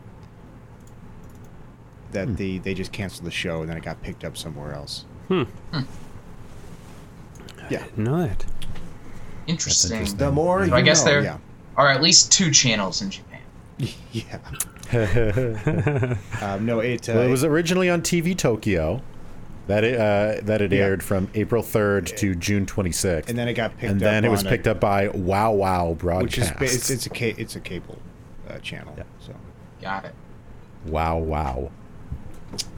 [2.11, 2.35] That Hmm.
[2.35, 5.05] they, they just canceled the show and then it got picked up somewhere else.
[5.27, 5.43] Hmm.
[7.69, 7.83] Yeah.
[7.83, 8.45] Didn't know that.
[9.47, 9.91] Interesting.
[9.91, 10.17] interesting.
[10.17, 11.37] The more So I guess know, there- yeah.
[11.77, 13.41] Are at least two channels in Japan.
[14.11, 14.39] yeah.
[16.41, 19.01] Um, no, it, uh, well, it was originally on TV Tokyo.
[19.69, 20.79] That it, uh, that it Yeah.
[20.79, 23.29] aired from April 3rd to June 26th.
[23.29, 23.89] and then it got picked up.
[23.91, 24.11] and up.
[24.11, 26.59] then it was on a- picked up by WOWOW Broadcast.
[26.59, 27.99] which is it's, it's a ca- it's a cable
[28.49, 28.95] uh, channel.
[28.97, 29.03] Yeah.
[29.19, 29.33] So
[29.79, 30.15] Got it.
[30.87, 31.69] wow Wow.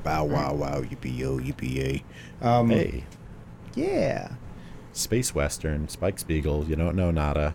[0.04, 2.04] bow wow wow yippee yo yippee.
[2.42, 3.06] Um, Hey,
[3.74, 4.34] yeah.
[4.92, 6.66] Space Western, Spike Spiegel.
[6.66, 7.54] You don't know nada.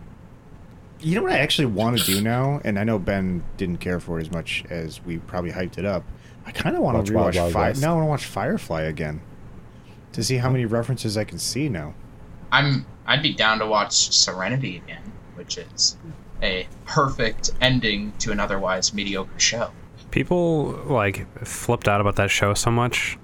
[0.99, 3.99] You know what I actually want to do now, and I know Ben didn't care
[3.99, 6.03] for it as much as we probably hyped it up.
[6.47, 7.69] I kind of want to Wild rewatch Wild Fire.
[7.69, 7.81] West.
[7.81, 9.21] No, I want to watch Firefly again
[10.13, 11.93] to see how many references I can see now.
[12.51, 15.03] I'm I'd be down to watch Serenity again,
[15.35, 15.97] which is
[16.41, 19.71] a perfect ending to an otherwise mediocre show.
[20.11, 23.17] People like flipped out about that show so much.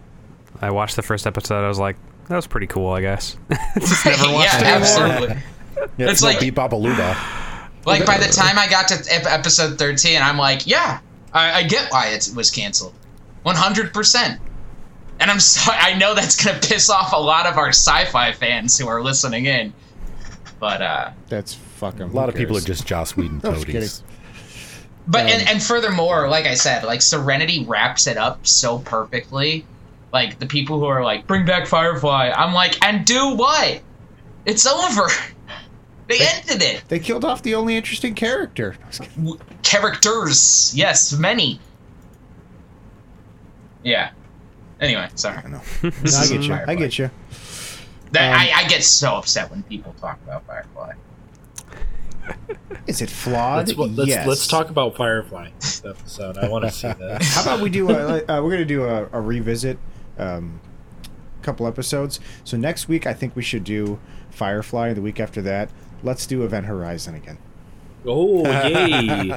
[0.61, 1.63] I watched the first episode.
[1.63, 1.95] I was like,
[2.27, 2.89] that was pretty cool.
[2.91, 3.37] I guess.
[3.79, 5.37] Just never watched yeah, it absolutely.
[5.97, 7.17] Yeah, It's no like- Beep Babaluba.
[7.85, 11.01] Like by the time I got to episode 13, I'm like, yeah,
[11.33, 12.93] I, I get why it was canceled,
[13.43, 13.93] 100.
[13.93, 14.39] percent
[15.19, 18.77] And I'm sorry, I know that's gonna piss off a lot of our sci-fi fans
[18.77, 19.73] who are listening in,
[20.59, 22.01] but uh, That's fucking.
[22.01, 24.03] A lot of people are just Joss Whedon I'm toadies.
[25.05, 29.65] But Um, and, and furthermore, like I said, like Serenity wraps it up so perfectly.
[30.13, 33.81] Like the people who are like, bring back Firefly, I'm like, and do what?
[34.45, 35.07] It's over.
[36.05, 36.83] They ended it.
[36.89, 38.75] They killed off the only interesting character.
[38.83, 39.23] I was kidding.
[39.23, 41.61] W- Characters, yes, many.
[43.83, 44.11] Yeah.
[44.79, 45.37] Anyway, sorry.
[45.37, 45.61] I know.
[45.83, 46.53] No, I get you.
[46.53, 47.09] I get you.
[48.11, 50.93] That, Um, I, I get so upset when people talk about Firefly.
[52.87, 53.67] Is it flawed?
[53.67, 54.27] Let's, let's, yes.
[54.27, 56.37] let's talk about Firefly this episode.
[56.37, 57.23] I want to see that.
[57.23, 58.23] How about we do a?
[58.25, 59.77] Uh, we're gonna do a, a revisit,
[60.17, 60.61] um,
[61.41, 62.19] couple episodes.
[62.43, 64.93] So next week, I think we should do Firefly.
[64.93, 65.69] The week after that,
[66.01, 67.37] let's do Event Horizon again.
[68.05, 69.27] Oh, yay!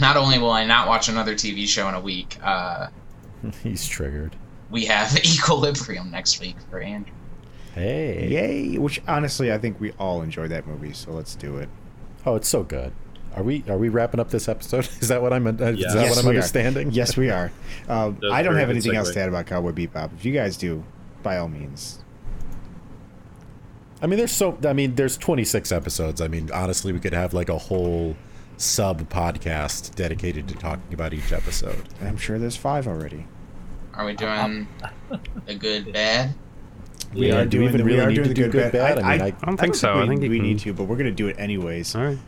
[0.00, 2.88] Not only will I not watch another TV show in a week, uh,
[3.62, 4.36] He's triggered.
[4.70, 7.12] we have Equilibrium next week for Andrew.
[7.74, 8.28] Hey.
[8.30, 8.78] Yay!
[8.78, 10.92] Which honestly, I think we all enjoy that movie.
[10.94, 11.68] So let's do it.
[12.24, 12.92] Oh, it's so good.
[13.34, 14.88] Are we are we wrapping up this episode?
[15.00, 16.34] Is that what I'm uh, is that Yes, what I'm we are.
[16.36, 16.90] understanding?
[16.90, 17.52] Yes, we are.
[17.86, 20.14] Uh, That was I don't have good anything else to add about Cowboy Bebop.
[20.14, 20.82] If you guys do,
[21.22, 22.02] by all means.
[24.00, 24.58] I mean, there's so.
[24.64, 26.20] I mean, there's 26 episodes.
[26.20, 28.16] I mean, honestly, we could have like a whole
[28.56, 31.82] sub podcast dedicated to talking about each episode.
[32.00, 33.26] I'm sure there's five already.
[33.94, 34.66] Are we doing
[35.46, 36.34] a good bad?
[37.14, 37.68] We Yeah, are do we doing.
[37.68, 38.96] even the, we really are doing the do good, good, bad.
[38.96, 39.04] bad?
[39.04, 39.96] I mean, I- I don't think so.
[39.96, 41.94] We, I think you we can- need to, but we're gonna do it anyways.
[41.94, 42.18] All right.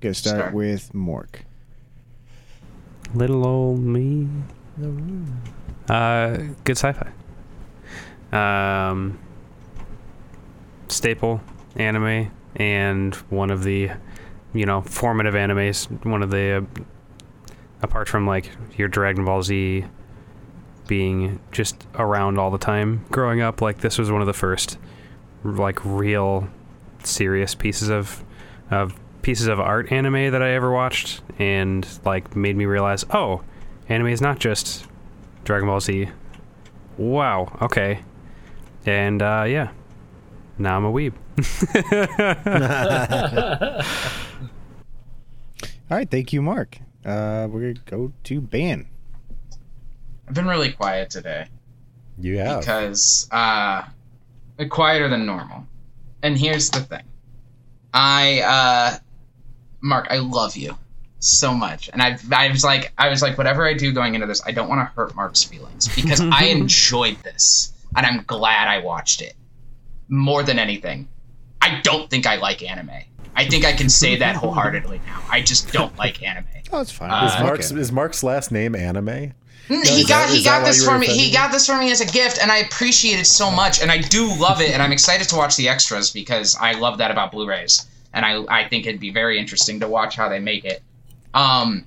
[0.00, 0.54] Gonna start Start.
[0.54, 1.40] with Mork.
[3.14, 4.28] Little old me.
[5.88, 7.10] Uh, good sci-fi.
[8.32, 9.18] Um,
[10.88, 11.40] staple
[11.76, 13.90] anime and one of the,
[14.56, 15.88] you know, formative animes.
[16.04, 16.82] One of the, uh,
[17.82, 19.84] apart from like your Dragon Ball Z
[20.86, 24.78] being just around all the time growing up, like this was one of the first,
[25.44, 26.48] like real,
[27.02, 28.24] serious pieces of,
[28.70, 33.42] of pieces of art anime that I ever watched, and like made me realize, oh,
[33.88, 34.86] anime is not just
[35.44, 36.08] Dragon Ball Z.
[36.96, 37.56] Wow.
[37.60, 38.00] Okay.
[38.84, 39.72] And uh, yeah,
[40.58, 41.12] now I'm a weeb.
[45.90, 46.78] All right, thank you, Mark.
[47.04, 48.88] Uh, we're gonna go to Ben.
[50.26, 51.46] I've been really quiet today
[52.18, 52.60] You have.
[52.60, 53.84] because uh,
[54.70, 55.66] quieter than normal.
[56.22, 57.04] And here's the thing,
[57.92, 58.98] I uh,
[59.82, 60.76] Mark, I love you
[61.18, 64.26] so much, and I I was like I was like whatever I do going into
[64.26, 68.68] this, I don't want to hurt Mark's feelings because I enjoyed this, and I'm glad
[68.68, 69.34] I watched it
[70.08, 71.08] more than anything.
[71.60, 72.90] I don't think I like anime.
[73.34, 75.22] I think I can say that wholeheartedly now.
[75.30, 76.44] I just don't like anime.
[76.72, 77.12] Oh, it's fine.
[77.12, 77.78] Uh, is Fuck Mark's it.
[77.78, 79.32] is Mark's last name anime?
[79.68, 81.06] he got that- he got this for me.
[81.06, 81.32] He offended?
[81.32, 83.80] got this for me as a gift, and I appreciate it so much.
[83.80, 86.98] And I do love it, and I'm excited to watch the extras because I love
[86.98, 90.40] that about Blu-rays, and I I think it'd be very interesting to watch how they
[90.40, 90.82] make it.
[91.34, 91.86] Um,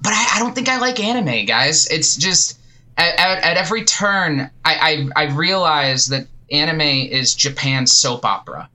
[0.00, 1.88] but I, I don't think I like anime, guys.
[1.88, 2.60] It's just
[2.96, 8.68] at, at, at every turn, I, I I realize that anime is Japan's soap opera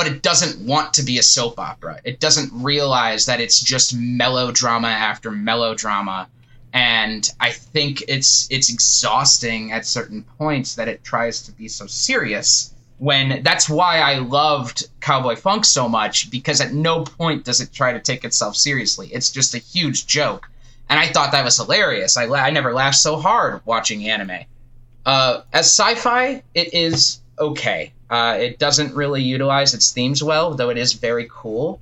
[0.00, 2.00] but it doesn't want to be a soap opera.
[2.04, 6.26] It doesn't realize that it's just melodrama after melodrama.
[6.72, 11.86] And I think it's it's exhausting at certain points that it tries to be so
[11.86, 12.72] serious.
[12.96, 17.70] When that's why I loved Cowboy Funk so much because at no point does it
[17.70, 19.08] try to take itself seriously.
[19.12, 20.48] It's just a huge joke,
[20.88, 22.16] and I thought that was hilarious.
[22.16, 24.46] I I never laughed so hard watching anime.
[25.04, 27.92] Uh, as sci-fi, it is okay.
[28.10, 31.80] Uh, it doesn't really utilize its themes well, though it is very cool.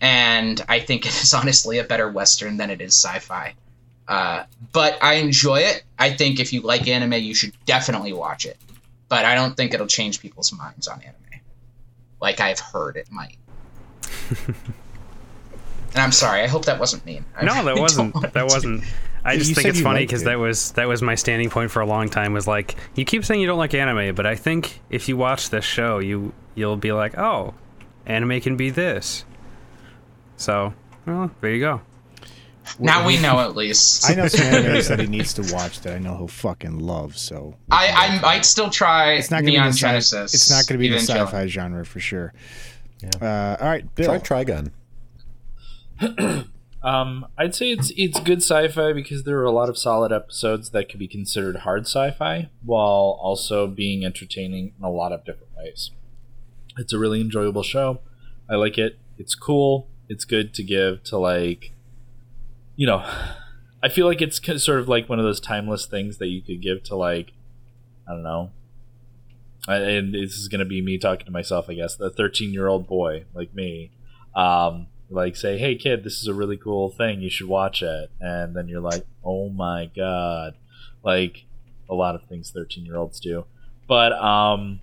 [0.00, 3.54] And I think it is honestly a better western than it is sci-fi.
[4.06, 5.82] Uh, but I enjoy it.
[5.98, 8.56] I think if you like anime, you should definitely watch it.
[9.08, 11.40] But I don't think it'll change people's minds on anime,
[12.20, 13.36] like I've heard it might.
[14.46, 14.56] and
[15.96, 16.42] I'm sorry.
[16.42, 17.24] I hope that wasn't mean.
[17.42, 18.12] No, that wasn't.
[18.12, 18.84] don't want it That to wasn't.
[19.24, 20.26] I You just think it's funny because it.
[20.26, 22.32] that was that was my standing point for a long time.
[22.34, 25.50] Was like you keep saying you don't like anime, but I think if you watch
[25.50, 27.54] this show, you you'll be like, oh,
[28.06, 29.24] anime can be this.
[30.36, 30.74] So,
[31.06, 31.80] well, there you go.
[32.78, 34.08] Now we know at least.
[34.10, 37.16] I know some animes that he needs to watch that I know he'll fucking love.
[37.16, 40.34] So I, I might still try it's not going to be Neon the sci- Genesis.
[40.34, 42.32] It's not going to be the sci-fi genre for sure.
[43.20, 44.18] Uh, all right, Bill.
[44.20, 44.70] Try Trigun.
[46.84, 50.68] Um, I'd say it's it's good sci-fi because there are a lot of solid episodes
[50.70, 55.56] that could be considered hard sci-fi while also being entertaining in a lot of different
[55.56, 55.92] ways.
[56.76, 58.00] It's a really enjoyable show.
[58.50, 58.98] I like it.
[59.16, 59.88] It's cool.
[60.10, 61.72] It's good to give to like,
[62.76, 63.02] you know,
[63.82, 66.60] I feel like it's sort of like one of those timeless things that you could
[66.60, 67.32] give to like,
[68.06, 68.50] I don't know.
[69.66, 71.96] And this is gonna be me talking to myself, I guess.
[71.96, 73.90] The thirteen-year-old boy like me.
[74.36, 77.20] Um, like say, "Hey kid, this is a really cool thing.
[77.20, 80.54] You should watch it." And then you're like, "Oh my god!"
[81.02, 81.44] Like
[81.88, 83.44] a lot of things 13 year olds do.
[83.86, 84.80] But um,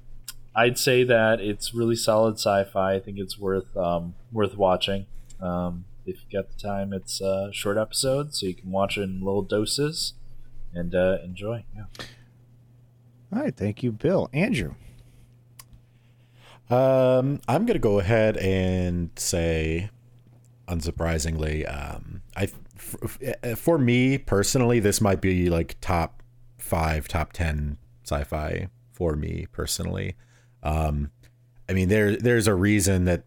[0.55, 2.95] I'd say that it's really solid sci-fi.
[2.95, 5.05] I think it's worth um, worth watching.
[5.39, 9.03] Um, if you got the time, it's a short episode, so you can watch it
[9.03, 10.13] in little doses
[10.73, 11.63] and uh, enjoy.
[11.75, 11.85] Yeah.
[13.33, 14.29] All right, thank you, Bill.
[14.33, 14.75] Andrew.
[16.69, 19.89] Um, I'm gonna go ahead and say,
[20.71, 22.21] unsurprisingly, um,
[23.55, 26.23] for me personally, this might be like top
[26.57, 30.15] five, top ten sci-fi for me personally.
[30.63, 31.11] Um,
[31.69, 33.23] I mean, there there's a reason that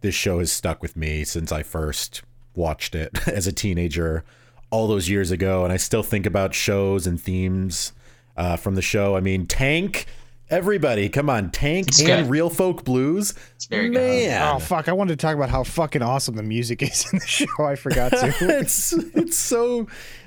[0.00, 2.22] this show has stuck with me since I first
[2.54, 4.24] watched it as a teenager
[4.70, 7.92] all those years ago, and I still think about shows and themes
[8.36, 9.16] uh, from the show.
[9.16, 10.06] I mean, Tank.
[10.50, 12.30] Everybody, come on, Tank It's and good.
[12.30, 13.34] Real Folk Blues.
[13.56, 14.28] It's very good.
[14.28, 14.88] Man, Oh fuck!
[14.88, 17.46] I wanted to talk about how fucking awesome the music is in the show.
[17.60, 18.34] I forgot to.
[18.40, 19.86] it's it's so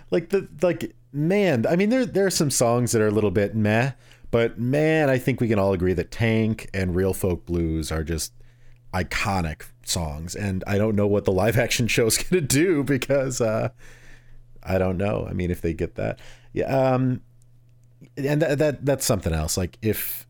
[0.09, 1.65] like the like man.
[1.68, 3.91] I mean, there there are some songs that are a little bit meh,
[4.32, 8.03] but man, I think we can all agree that Tank and Real Folk Blues are
[8.03, 8.34] just
[8.93, 10.36] iconic songs.
[10.36, 13.70] And I don't know what the live action show's gonna do because uh,
[14.63, 15.28] I don't know.
[15.30, 16.20] I mean, if they get that,
[16.53, 16.65] yeah.
[16.65, 17.22] Um,
[18.15, 19.57] and that, that that's something else.
[19.57, 20.27] Like if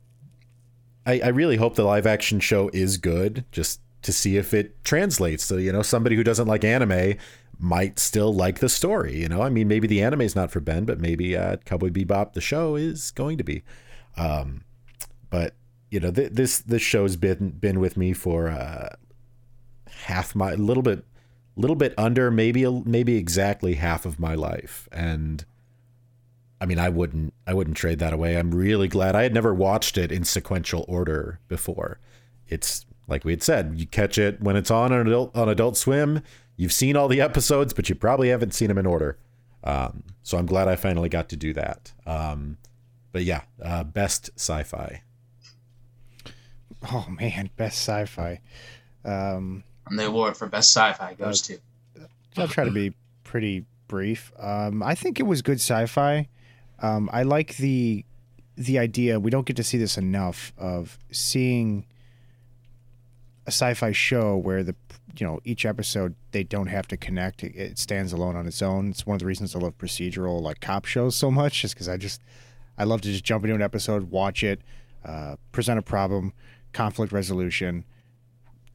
[1.06, 4.84] I, I really hope the live action show is good, just to see if it
[4.84, 5.44] translates.
[5.44, 7.18] So you know, somebody who doesn't like anime
[7.60, 9.20] might still like the story.
[9.20, 11.90] You know, I mean, maybe the anime is not for Ben, but maybe uh, Cowboy
[11.90, 13.64] Bebop the show is going to be.
[14.16, 14.64] Um,
[15.30, 15.56] but
[15.90, 18.96] you know, th- this this show's been been with me for uh,
[19.90, 21.06] half my little bit
[21.56, 25.46] little bit under maybe maybe exactly half of my life and
[26.60, 28.38] I mean, I wouldn't, I wouldn't trade that away.
[28.38, 32.00] I'm really glad I had never watched it in sequential order before.
[32.48, 35.78] It's like we had said, you catch it when it's on on Adult, on Adult
[35.78, 36.22] Swim.
[36.56, 39.18] You've seen all the episodes, but you probably haven't seen them in order.
[39.64, 41.94] Um, so I'm glad I finally got to do that.
[42.06, 42.58] Um,
[43.12, 45.04] but yeah, uh, best sci-fi.
[46.92, 48.40] Oh man, best sci-fi.
[49.06, 51.60] Um, And the award for best sci-fi goes to.
[52.38, 52.94] I'll try to be
[53.24, 54.32] pretty brief.
[54.40, 56.28] Um, I think it was good sci-fi.
[56.80, 58.06] Um, I like the
[58.56, 59.20] the idea.
[59.20, 61.86] We don't get to see this enough of seeing
[63.46, 64.76] a sci-fi show where the
[65.18, 67.44] you know each episode they don't have to connect.
[67.44, 68.90] It, it stands alone on its own.
[68.90, 71.90] It's one of the reasons I love procedural like cop shows so much, just because
[71.90, 72.22] I just
[72.78, 74.62] I love to just jump into an episode, watch it,
[75.06, 76.34] uh, present a problem,
[76.74, 77.86] conflict resolution,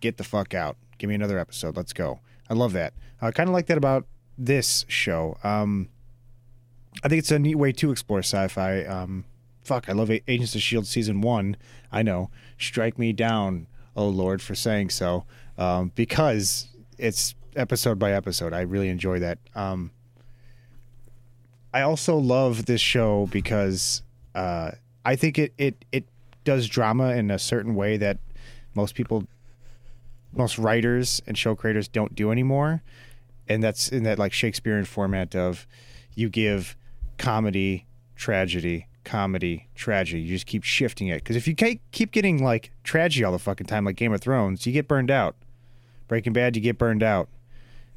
[0.01, 0.77] get the fuck out.
[0.99, 1.77] Give me another episode.
[1.77, 2.21] Let's go.
[2.49, 2.95] I love that.
[3.21, 5.37] I kind of like that about this show.
[5.45, 5.89] Um,
[7.03, 8.85] I think it's a neat way to explore sci-fi.
[8.85, 9.25] Um,
[9.63, 11.57] fuck, I love A- Agents of Shield season one.
[11.91, 13.67] I know, strike me down,
[13.97, 15.25] oh Lord, for saying so,
[15.59, 16.69] um, because
[16.99, 18.53] it's episode by episode.
[18.53, 19.39] I really enjoy that.
[19.55, 19.91] Um,
[21.75, 24.03] I also love this show because
[24.35, 24.73] uh,
[25.05, 26.05] I think it, it it
[26.45, 28.19] does drama in a certain way that
[28.75, 29.27] most people,
[30.33, 32.83] most writers and show creators don't do anymore,
[33.49, 35.67] and that's in that like Shakespearean format of
[36.15, 36.77] you give
[37.19, 37.87] comedy,
[38.17, 40.23] tragedy, comedy, tragedy.
[40.23, 43.67] You just keep shifting it because if you keep getting like tragedy all the fucking
[43.67, 45.37] time, like Game of Thrones, you get burned out.
[46.09, 47.29] Breaking Bad, you get burned out.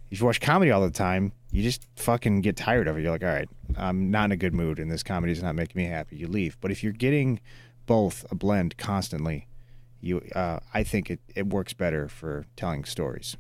[0.10, 3.02] If you watch comedy all the time, you just fucking get tired of it.
[3.02, 5.56] You're like, all right, I'm not in a good mood, and this comedy is not
[5.56, 6.18] making me happy.
[6.18, 6.58] You leave.
[6.62, 7.40] But if you're getting
[7.86, 9.48] both a blend constantly,
[10.02, 13.36] you, uh, I think it, it works better for telling stories.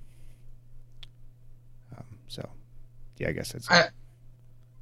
[1.95, 2.49] Um, so,
[3.17, 3.69] yeah, I guess that's.
[3.69, 3.89] I,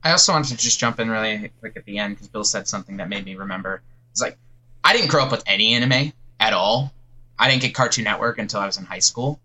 [0.04, 2.68] I also wanted to just jump in really quick at the end because Bill said
[2.68, 3.82] something that made me remember.
[4.12, 4.38] It's like
[4.84, 6.92] I didn't grow up with any anime at all.
[7.40, 9.40] I didn't get Cartoon Network until I was in high school.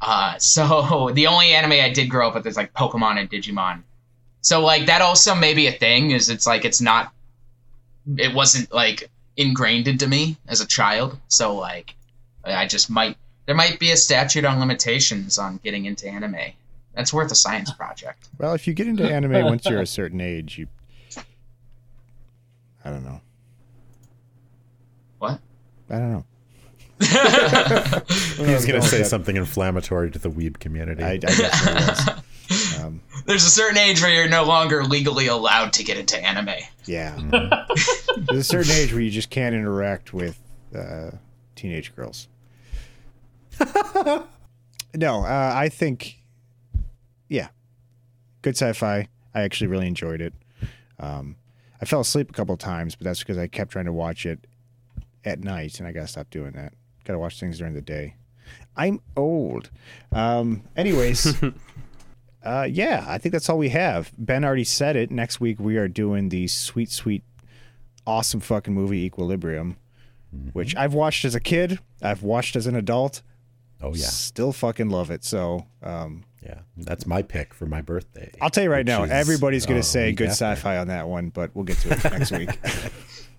[0.00, 3.82] Uh, so the only anime I did grow up with is like Pokemon and Digimon.
[4.40, 6.12] So like that also may be a thing.
[6.12, 7.12] Is it's like it's not.
[8.16, 11.18] It wasn't like ingrained into me as a child.
[11.26, 11.94] So like,
[12.44, 16.52] I just might there might be a statute on limitations on getting into anime.
[16.96, 18.28] That's worth a science project.
[18.38, 20.66] Well, if you get into anime once you're a certain age, you.
[22.84, 23.20] I don't know.
[25.18, 25.40] What?
[25.90, 26.24] I don't know.
[26.98, 31.02] He was going to say something inflammatory to the weeb community.
[31.02, 32.10] I, I guess.
[32.80, 36.54] Um, There's a certain age where you're no longer legally allowed to get into anime.
[36.84, 37.16] yeah.
[37.16, 38.22] Mm-hmm.
[38.26, 40.38] There's a certain age where you just can't interact with
[40.72, 41.10] uh,
[41.56, 42.28] teenage girls.
[43.58, 46.18] no, uh, I think,
[47.28, 47.48] yeah,
[48.42, 49.08] good sci-fi.
[49.34, 50.34] I actually really enjoyed it.
[50.98, 51.36] Um,
[51.80, 54.24] I fell asleep a couple of times, but that's because I kept trying to watch
[54.24, 54.46] it
[55.24, 56.72] at night, and I gotta stop doing that.
[57.04, 58.14] Gotta watch things during the day.
[58.76, 59.70] I'm old.
[60.12, 61.42] Um, anyways,
[62.44, 64.12] uh, yeah, I think that's all we have.
[64.16, 65.10] Ben already said it.
[65.10, 67.24] Next week we are doing the sweet, sweet,
[68.06, 69.76] awesome fucking movie Equilibrium,
[70.52, 71.80] which I've watched as a kid.
[72.02, 73.22] I've watched as an adult.
[73.82, 74.06] oh, yeah.
[74.06, 75.24] Still fucking love it.
[75.24, 76.60] So um, Yeah.
[76.76, 78.30] That's my pick for my birthday.
[78.40, 81.08] I'll tell you right now, is, everybody's going uh, to say good sci-fi on that
[81.08, 82.50] one, but we'll get to it next week.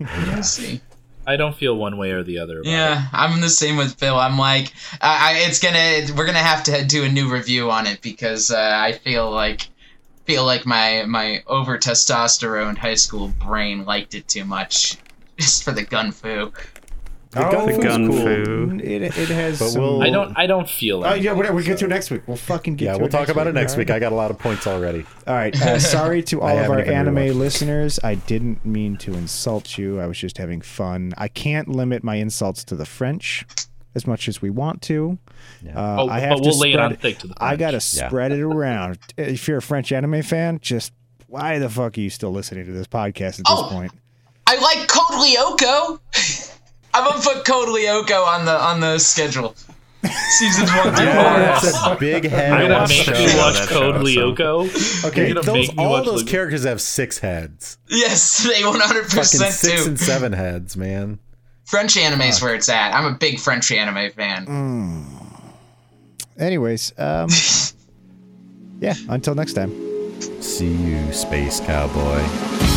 [0.26, 0.80] Let's see.
[1.26, 2.60] I don't feel one way or the other.
[2.60, 4.18] About Yeah, I'm the same with Phil.
[4.18, 7.86] I'm like, I, I, it's gonna, we're gonna have to do a new review on
[7.86, 9.68] it because uh, I feel like,
[10.24, 14.96] feel like my my over testosterone high school brain liked it too much,
[15.38, 16.52] just for the gun fu.
[17.30, 18.16] The Oh, gun The gun cool.
[18.16, 18.80] foo.
[18.82, 20.32] it, it has But some- we'll- I don't.
[20.38, 21.04] I don't feel.
[21.04, 21.20] Oh, it.
[21.22, 21.54] yeah, whatever.
[21.56, 22.22] We get to it next week.
[22.26, 23.90] We'll fucking get Yeah, to we'll it talk next about it next All week.
[23.90, 25.04] I got a lot of points already.
[25.26, 25.54] All right.
[25.60, 27.34] Uh, sorry to all of our anime rewatched it.
[27.34, 28.00] listeners.
[28.02, 30.00] I didn't mean to insult you.
[30.00, 31.12] I was just having fun.
[31.18, 33.44] I can't limit my insults to the French
[33.94, 35.18] as much as we want to.
[35.62, 35.76] Yeah.
[35.78, 37.34] Uh, Oh, I have but we'll to lay it on thick to the.
[37.36, 37.94] I got to French.
[37.96, 38.08] Yeah.
[38.08, 38.98] spread it around.
[39.18, 40.92] If you're a French anime fan, just
[41.26, 43.68] why the fuck are you still listening to this podcast at this Oh.
[43.70, 43.92] point?
[44.46, 46.00] I like Code Lyoko.
[46.98, 49.54] I'm gonna put Code Lyoko on the on the schedule.
[50.38, 51.70] Seasons one through Yeah, four.
[51.70, 52.52] that's a big head.
[52.52, 55.04] I'm I gonna watched make the you show, watch that Code show, so- Lyoko.
[55.08, 56.28] Okay, You're gonna those, make me all watch those Lyoko.
[56.28, 57.78] characters have six heads.
[57.88, 59.88] Yes, they 100 Fucking percent six do.
[59.90, 61.18] and seven heads, man.
[61.64, 62.94] French anime is where it's at.
[62.94, 65.06] I'm a big French anime fan.
[66.38, 67.28] Anyways, um,
[68.80, 68.94] yeah.
[69.08, 69.70] Until next time.
[70.40, 72.67] See you, space cowboy.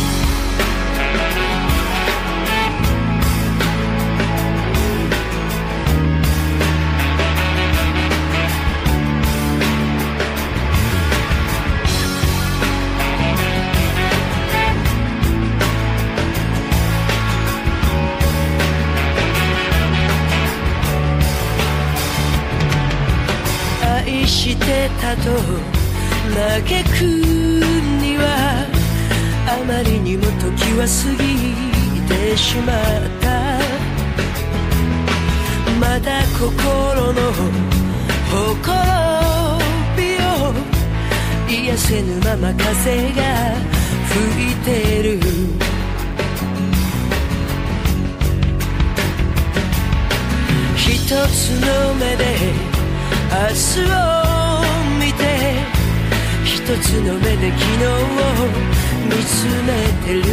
[25.18, 25.32] と
[26.34, 27.02] 嘆く
[28.02, 28.66] には
[29.48, 30.92] あまりにも時は過
[31.24, 31.26] ぎ
[32.08, 32.76] てしまっ
[33.20, 33.32] た。
[35.80, 37.20] まだ心の
[38.30, 39.60] ほころ
[39.98, 40.54] びを
[41.50, 43.22] 癒せぬまま風が
[44.08, 45.20] 吹いてる。
[50.78, 52.24] 一つの目で
[53.32, 54.21] 明日を
[56.64, 57.90] つの目で昨日を
[59.06, 59.70] 見つめ
[60.06, 60.24] てる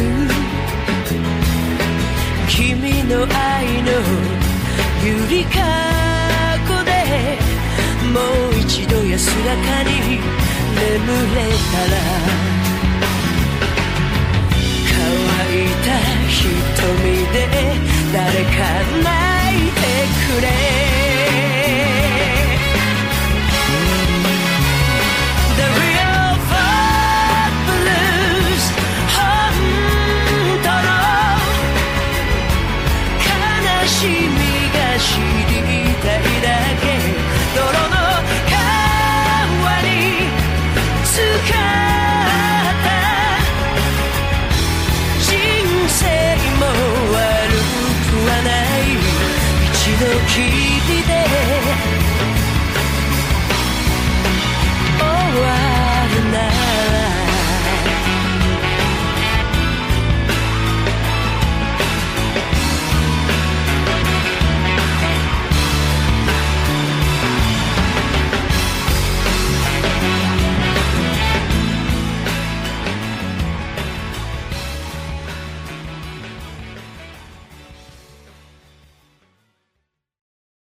[2.47, 3.89] 君の愛の
[5.03, 5.57] ゆりか
[6.67, 6.91] ごで
[8.13, 8.19] も
[8.49, 10.87] う一度安らかに眠
[11.35, 11.39] れ
[11.71, 11.97] たら
[14.85, 14.97] 乾
[15.55, 15.87] いた
[16.29, 16.37] 瞳
[17.33, 17.37] で
[18.13, 18.57] 誰か
[19.03, 19.09] 泣
[19.57, 19.81] いて
[20.27, 20.98] くれ。